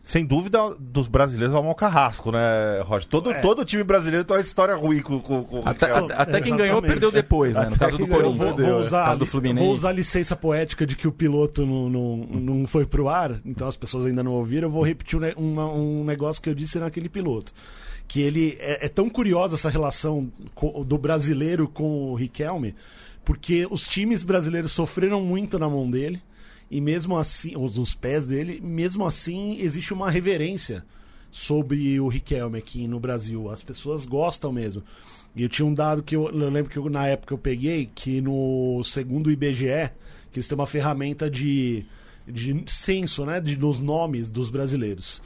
[0.03, 3.07] sem dúvida, dos brasileiros é o carrasco, né, Roger?
[3.07, 3.39] Todo, é.
[3.39, 6.81] todo time brasileiro tem uma história ruim com, com, com Até, até, até quem ganhou
[6.81, 7.69] perdeu depois, né?
[7.69, 8.37] No caso do Corinthians.
[8.37, 9.65] Vou, vou, usar, caso do Fluminense.
[9.65, 13.39] vou usar a licença poética de que o piloto não, não, não foi pro ar,
[13.45, 14.67] então as pessoas ainda não ouviram.
[14.67, 17.53] Eu vou repetir um, um negócio que eu disse naquele piloto.
[18.05, 20.29] Que ele é, é tão curiosa essa relação
[20.85, 22.75] do brasileiro com o Riquelme,
[23.23, 26.21] porque os times brasileiros sofreram muito na mão dele
[26.73, 30.83] e mesmo assim, os, os pés dele, mesmo assim existe uma reverência
[31.29, 33.47] sobre o Riquelme aqui no Brasil.
[33.47, 34.81] As pessoas gostam mesmo.
[35.35, 37.91] E eu tinha um dado que eu, eu lembro que eu, na época eu peguei,
[37.93, 39.91] que no segundo IBGE,
[40.31, 41.85] que eles têm uma ferramenta de,
[42.27, 45.21] de censo, né, de, dos nomes dos brasileiros.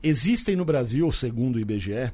[0.00, 2.12] Existem no Brasil, segundo o IBGE,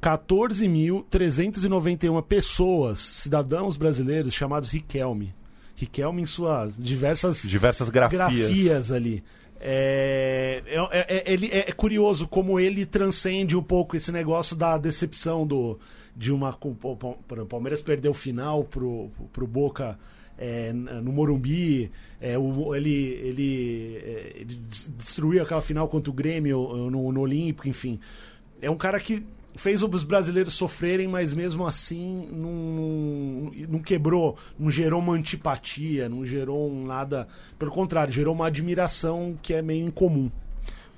[0.00, 5.34] 14.391 pessoas, cidadãos brasileiros chamados Riquelme.
[5.76, 8.18] Riquelme em suas diversas, diversas grafias.
[8.18, 9.22] grafias ali.
[9.58, 14.54] É, é, é, é ele, é, é, curioso como ele transcende um pouco esse negócio
[14.54, 15.78] da decepção do
[16.14, 19.98] de uma o Palmeiras perdeu o final pro, pro Boca
[20.38, 24.60] é, no Morumbi é, o, ele, ele, é, ele,
[24.98, 27.98] destruiu aquela final contra o Grêmio no, no Olímpico enfim
[28.60, 29.24] é um cara que
[29.56, 36.24] fez os brasileiros sofrerem, mas mesmo assim não, não quebrou, não gerou uma antipatia, não
[36.24, 37.26] gerou um nada.
[37.58, 40.30] Pelo contrário, gerou uma admiração que é meio incomum.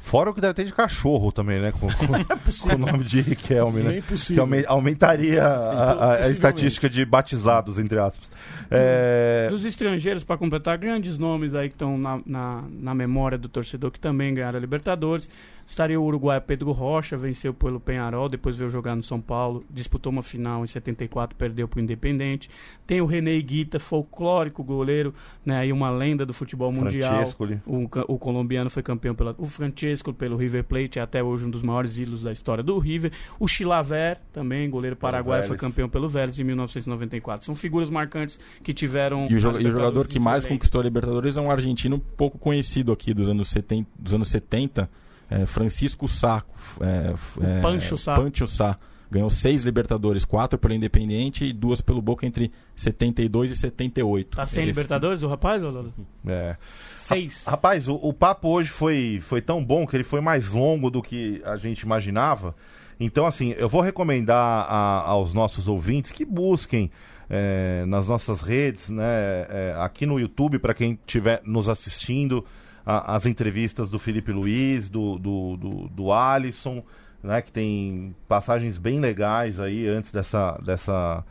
[0.01, 1.73] Fora o que deve ter de cachorro também, né?
[1.73, 3.99] Com, com, é com o nome de Riquelme, né?
[3.99, 4.03] É.
[4.03, 8.31] Que aumentaria a, a, a estatística de batizados, entre aspas.
[8.71, 9.49] É...
[9.51, 13.91] Dos estrangeiros, para completar, grandes nomes aí que estão na, na, na memória do torcedor
[13.91, 15.29] que também ganharam a Libertadores.
[15.69, 20.11] Estaria o Uruguai Pedro Rocha, venceu pelo Penharol, depois veio jogar no São Paulo, disputou
[20.11, 22.49] uma final em 74, perdeu para o Independente.
[22.87, 25.13] Tem o René Guita, folclórico goleiro,
[25.45, 27.23] né, aí uma lenda do futebol mundial.
[27.67, 31.51] O, o colombiano foi campeão pela o Francesco pelo River Plate, é até hoje um
[31.51, 33.13] dos maiores ídolos da história do River.
[33.39, 37.45] O Chilaver, também goleiro paraguaio, foi campeão pelo Vélez em 1994.
[37.45, 40.85] São figuras marcantes que tiveram E o, jo e o jogador que mais conquistou a
[40.85, 44.89] Libertadores é um argentino pouco conhecido aqui dos anos 70, dos anos 70
[45.31, 46.55] é, Francisco Saco.
[46.81, 48.15] É, é, Pancho Sá.
[48.17, 48.79] Pancho Sá.
[49.11, 54.37] Ganhou seis Libertadores, quatro pelo Independiente e duas pelo Boca entre 72 e 78.
[54.37, 54.77] Tá sem Eles...
[54.77, 55.95] Libertadores o rapaz, Lolo?
[56.27, 56.57] É.
[56.99, 57.43] Seis.
[57.47, 61.03] Rapaz, o, o papo hoje foi, foi tão bom que ele foi mais longo do
[61.03, 62.55] que a gente imaginava.
[63.01, 66.91] Então, assim, eu vou recomendar a, aos nossos ouvintes que busquem
[67.31, 69.05] é, nas nossas redes, né,
[69.49, 72.45] é, aqui no YouTube, para quem estiver nos assistindo,
[72.89, 76.83] a, as entrevistas do Felipe Luiz, do, do, do, do Alisson.
[77.23, 81.23] né, que tem passagens bem legais aí antes dessa, dessa,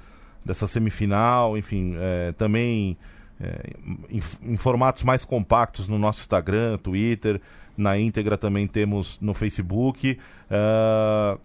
[0.46, 2.96] dessa semifinal, enfim, é, também
[3.42, 3.72] é,
[4.10, 7.42] em, em, formatos mais compactos no nosso Instagram, Twitter,
[7.76, 10.20] na íntegra também temos no Facebook.
[10.50, 11.40] Uh,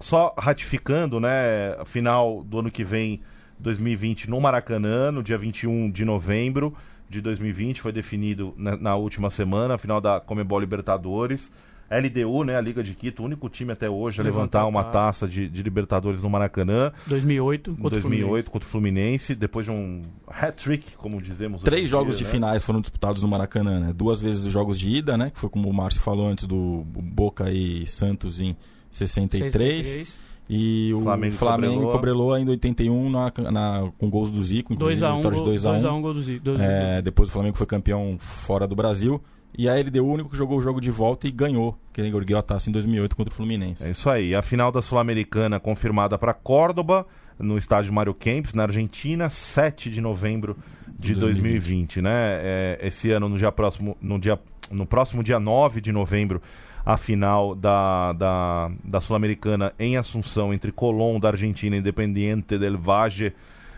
[0.00, 3.22] só ratificando, né, final do ano que vem,
[3.58, 6.74] 2020, no Maracanã, no dia 21 de novembro
[7.08, 11.50] de 2020, foi definido na, na última semana, final da Comebol Libertadores.
[11.90, 14.84] LDU, né, a Liga de Quito, o único time até hoje a levantar, levantar uma
[14.84, 16.90] taça, taça de, de, Libertadores no Maracanã.
[17.06, 21.62] 2008 contra 2008 contra o Fluminense, depois de um hat-trick, como dizemos.
[21.62, 22.30] Três jogos dia, de né?
[22.30, 23.92] finais foram disputados no Maracanã, né?
[23.92, 27.50] Duas vezes jogos de ida, né, que foi como o Márcio falou antes do Boca
[27.50, 28.56] e Santos em
[28.90, 29.86] 63.
[29.86, 30.24] 63.
[30.48, 35.02] E o Flamengo, Flamengo Cobreloa ainda 81 na, na, com gols do Zico, inclusive 2
[35.02, 35.80] a 1, vitória de 2x1.
[35.80, 36.50] 2x1 gol do Zico.
[36.60, 39.22] É, depois o Flamengo foi campeão fora do Brasil.
[39.56, 42.36] E a LDU, o único que jogou o jogo de volta e ganhou, que ergueu
[42.36, 43.86] a taça em 2008 contra o Fluminense.
[43.86, 44.34] É isso aí.
[44.34, 47.06] A final da Sul-Americana confirmada para Córdoba,
[47.38, 50.56] no estádio Mário Kempis, na Argentina, 7 de novembro
[50.98, 52.10] de, de 2020, 2020, né?
[52.42, 54.38] É, esse ano, no dia próximo, no dia,
[54.72, 56.42] no próximo dia 9 de novembro,
[56.84, 62.76] a final da, da, da Sul-Americana em Assunção entre Colón da Argentina e Independiente del
[62.76, 63.34] Valle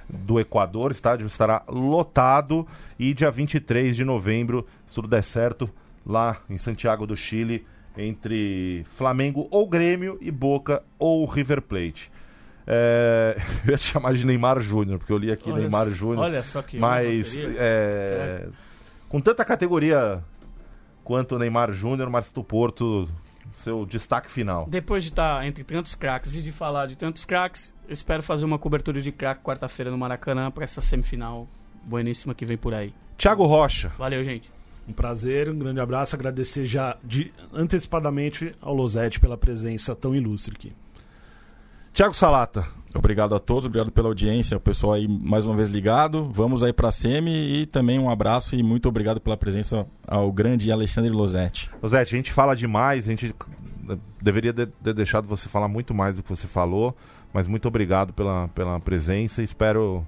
[0.08, 0.90] do Equador.
[0.90, 2.66] O estádio estará lotado
[2.98, 5.70] e dia 23 de novembro, se tudo der certo,
[6.04, 7.64] lá em Santiago do Chile,
[7.96, 12.10] entre Flamengo ou Grêmio e Boca ou River Plate.
[12.66, 16.24] É, eu ia te chamar de Neymar Júnior, porque eu li aqui olha, Neymar Júnior.
[16.24, 16.76] Olha só que.
[16.78, 18.48] Mas é,
[19.08, 20.22] com tanta categoria
[21.06, 23.08] quanto Neymar Júnior, Marcos do Porto,
[23.54, 24.66] seu destaque final.
[24.68, 28.44] Depois de estar entre tantos craques e de falar de tantos craques, eu espero fazer
[28.44, 31.46] uma cobertura de craque quarta-feira no Maracanã para essa semifinal
[31.84, 32.92] bueníssima que vem por aí.
[33.16, 33.92] Thiago Rocha.
[33.96, 34.50] Valeu, gente.
[34.88, 40.56] Um prazer, um grande abraço, agradecer já de, antecipadamente ao Losete pela presença tão ilustre
[40.56, 40.72] aqui.
[41.96, 42.68] Tiago Salata.
[42.94, 46.24] Obrigado a todos, obrigado pela audiência, o pessoal aí mais uma vez ligado.
[46.30, 50.30] Vamos aí para a SEMI e também um abraço e muito obrigado pela presença ao
[50.30, 51.70] grande Alexandre Losetti.
[51.82, 53.34] Losetti, a gente fala demais, a gente
[54.20, 56.94] deveria ter deixado você falar muito mais do que você falou,
[57.32, 60.06] mas muito obrigado pela, pela presença e espero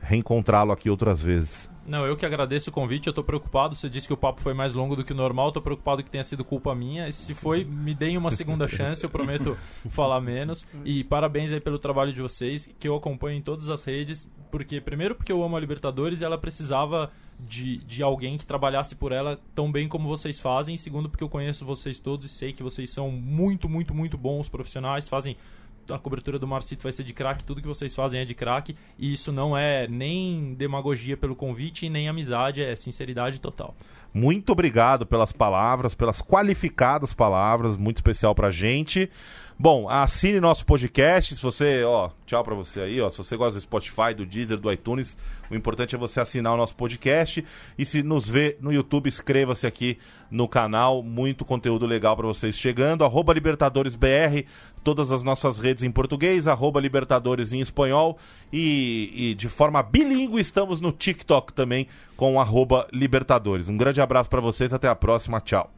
[0.00, 1.68] reencontrá-lo aqui outras vezes.
[1.86, 3.74] Não, eu que agradeço o convite, eu tô preocupado.
[3.74, 6.10] Você disse que o papo foi mais longo do que o normal, tô preocupado que
[6.10, 7.08] tenha sido culpa minha.
[7.08, 9.56] E se foi, me deem uma segunda chance, eu prometo
[9.88, 10.66] falar menos.
[10.84, 14.80] E parabéns aí pelo trabalho de vocês, que eu acompanho em todas as redes, porque
[14.80, 19.12] primeiro porque eu amo a Libertadores e ela precisava de, de alguém que trabalhasse por
[19.12, 20.74] ela tão bem como vocês fazem.
[20.74, 24.18] E segundo porque eu conheço vocês todos e sei que vocês são muito, muito, muito
[24.18, 25.36] bons profissionais, fazem
[25.90, 28.76] a cobertura do Marcito vai ser de craque, tudo que vocês fazem é de craque,
[28.98, 33.74] e isso não é nem demagogia pelo convite, nem amizade, é sinceridade total.
[34.12, 39.10] Muito obrigado pelas palavras, pelas qualificadas palavras, muito especial pra gente.
[39.58, 41.34] Bom, assine nosso podcast.
[41.34, 43.08] Se você, ó, tchau pra você aí, ó.
[43.08, 45.16] Se você gosta do Spotify, do Deezer, do iTunes,
[45.50, 47.42] o importante é você assinar o nosso podcast.
[47.78, 49.96] E se nos vê no YouTube, inscreva-se aqui
[50.30, 51.02] no canal.
[51.02, 53.02] Muito conteúdo legal para vocês chegando.
[53.02, 54.44] Arroba LibertadoresBR,
[54.84, 58.18] todas as nossas redes em português, arroba Libertadores em espanhol.
[58.52, 63.70] E, e de forma bilíngue estamos no TikTok também com arroba Libertadores.
[63.70, 65.72] Um grande abraço para vocês, até a próxima, tchau.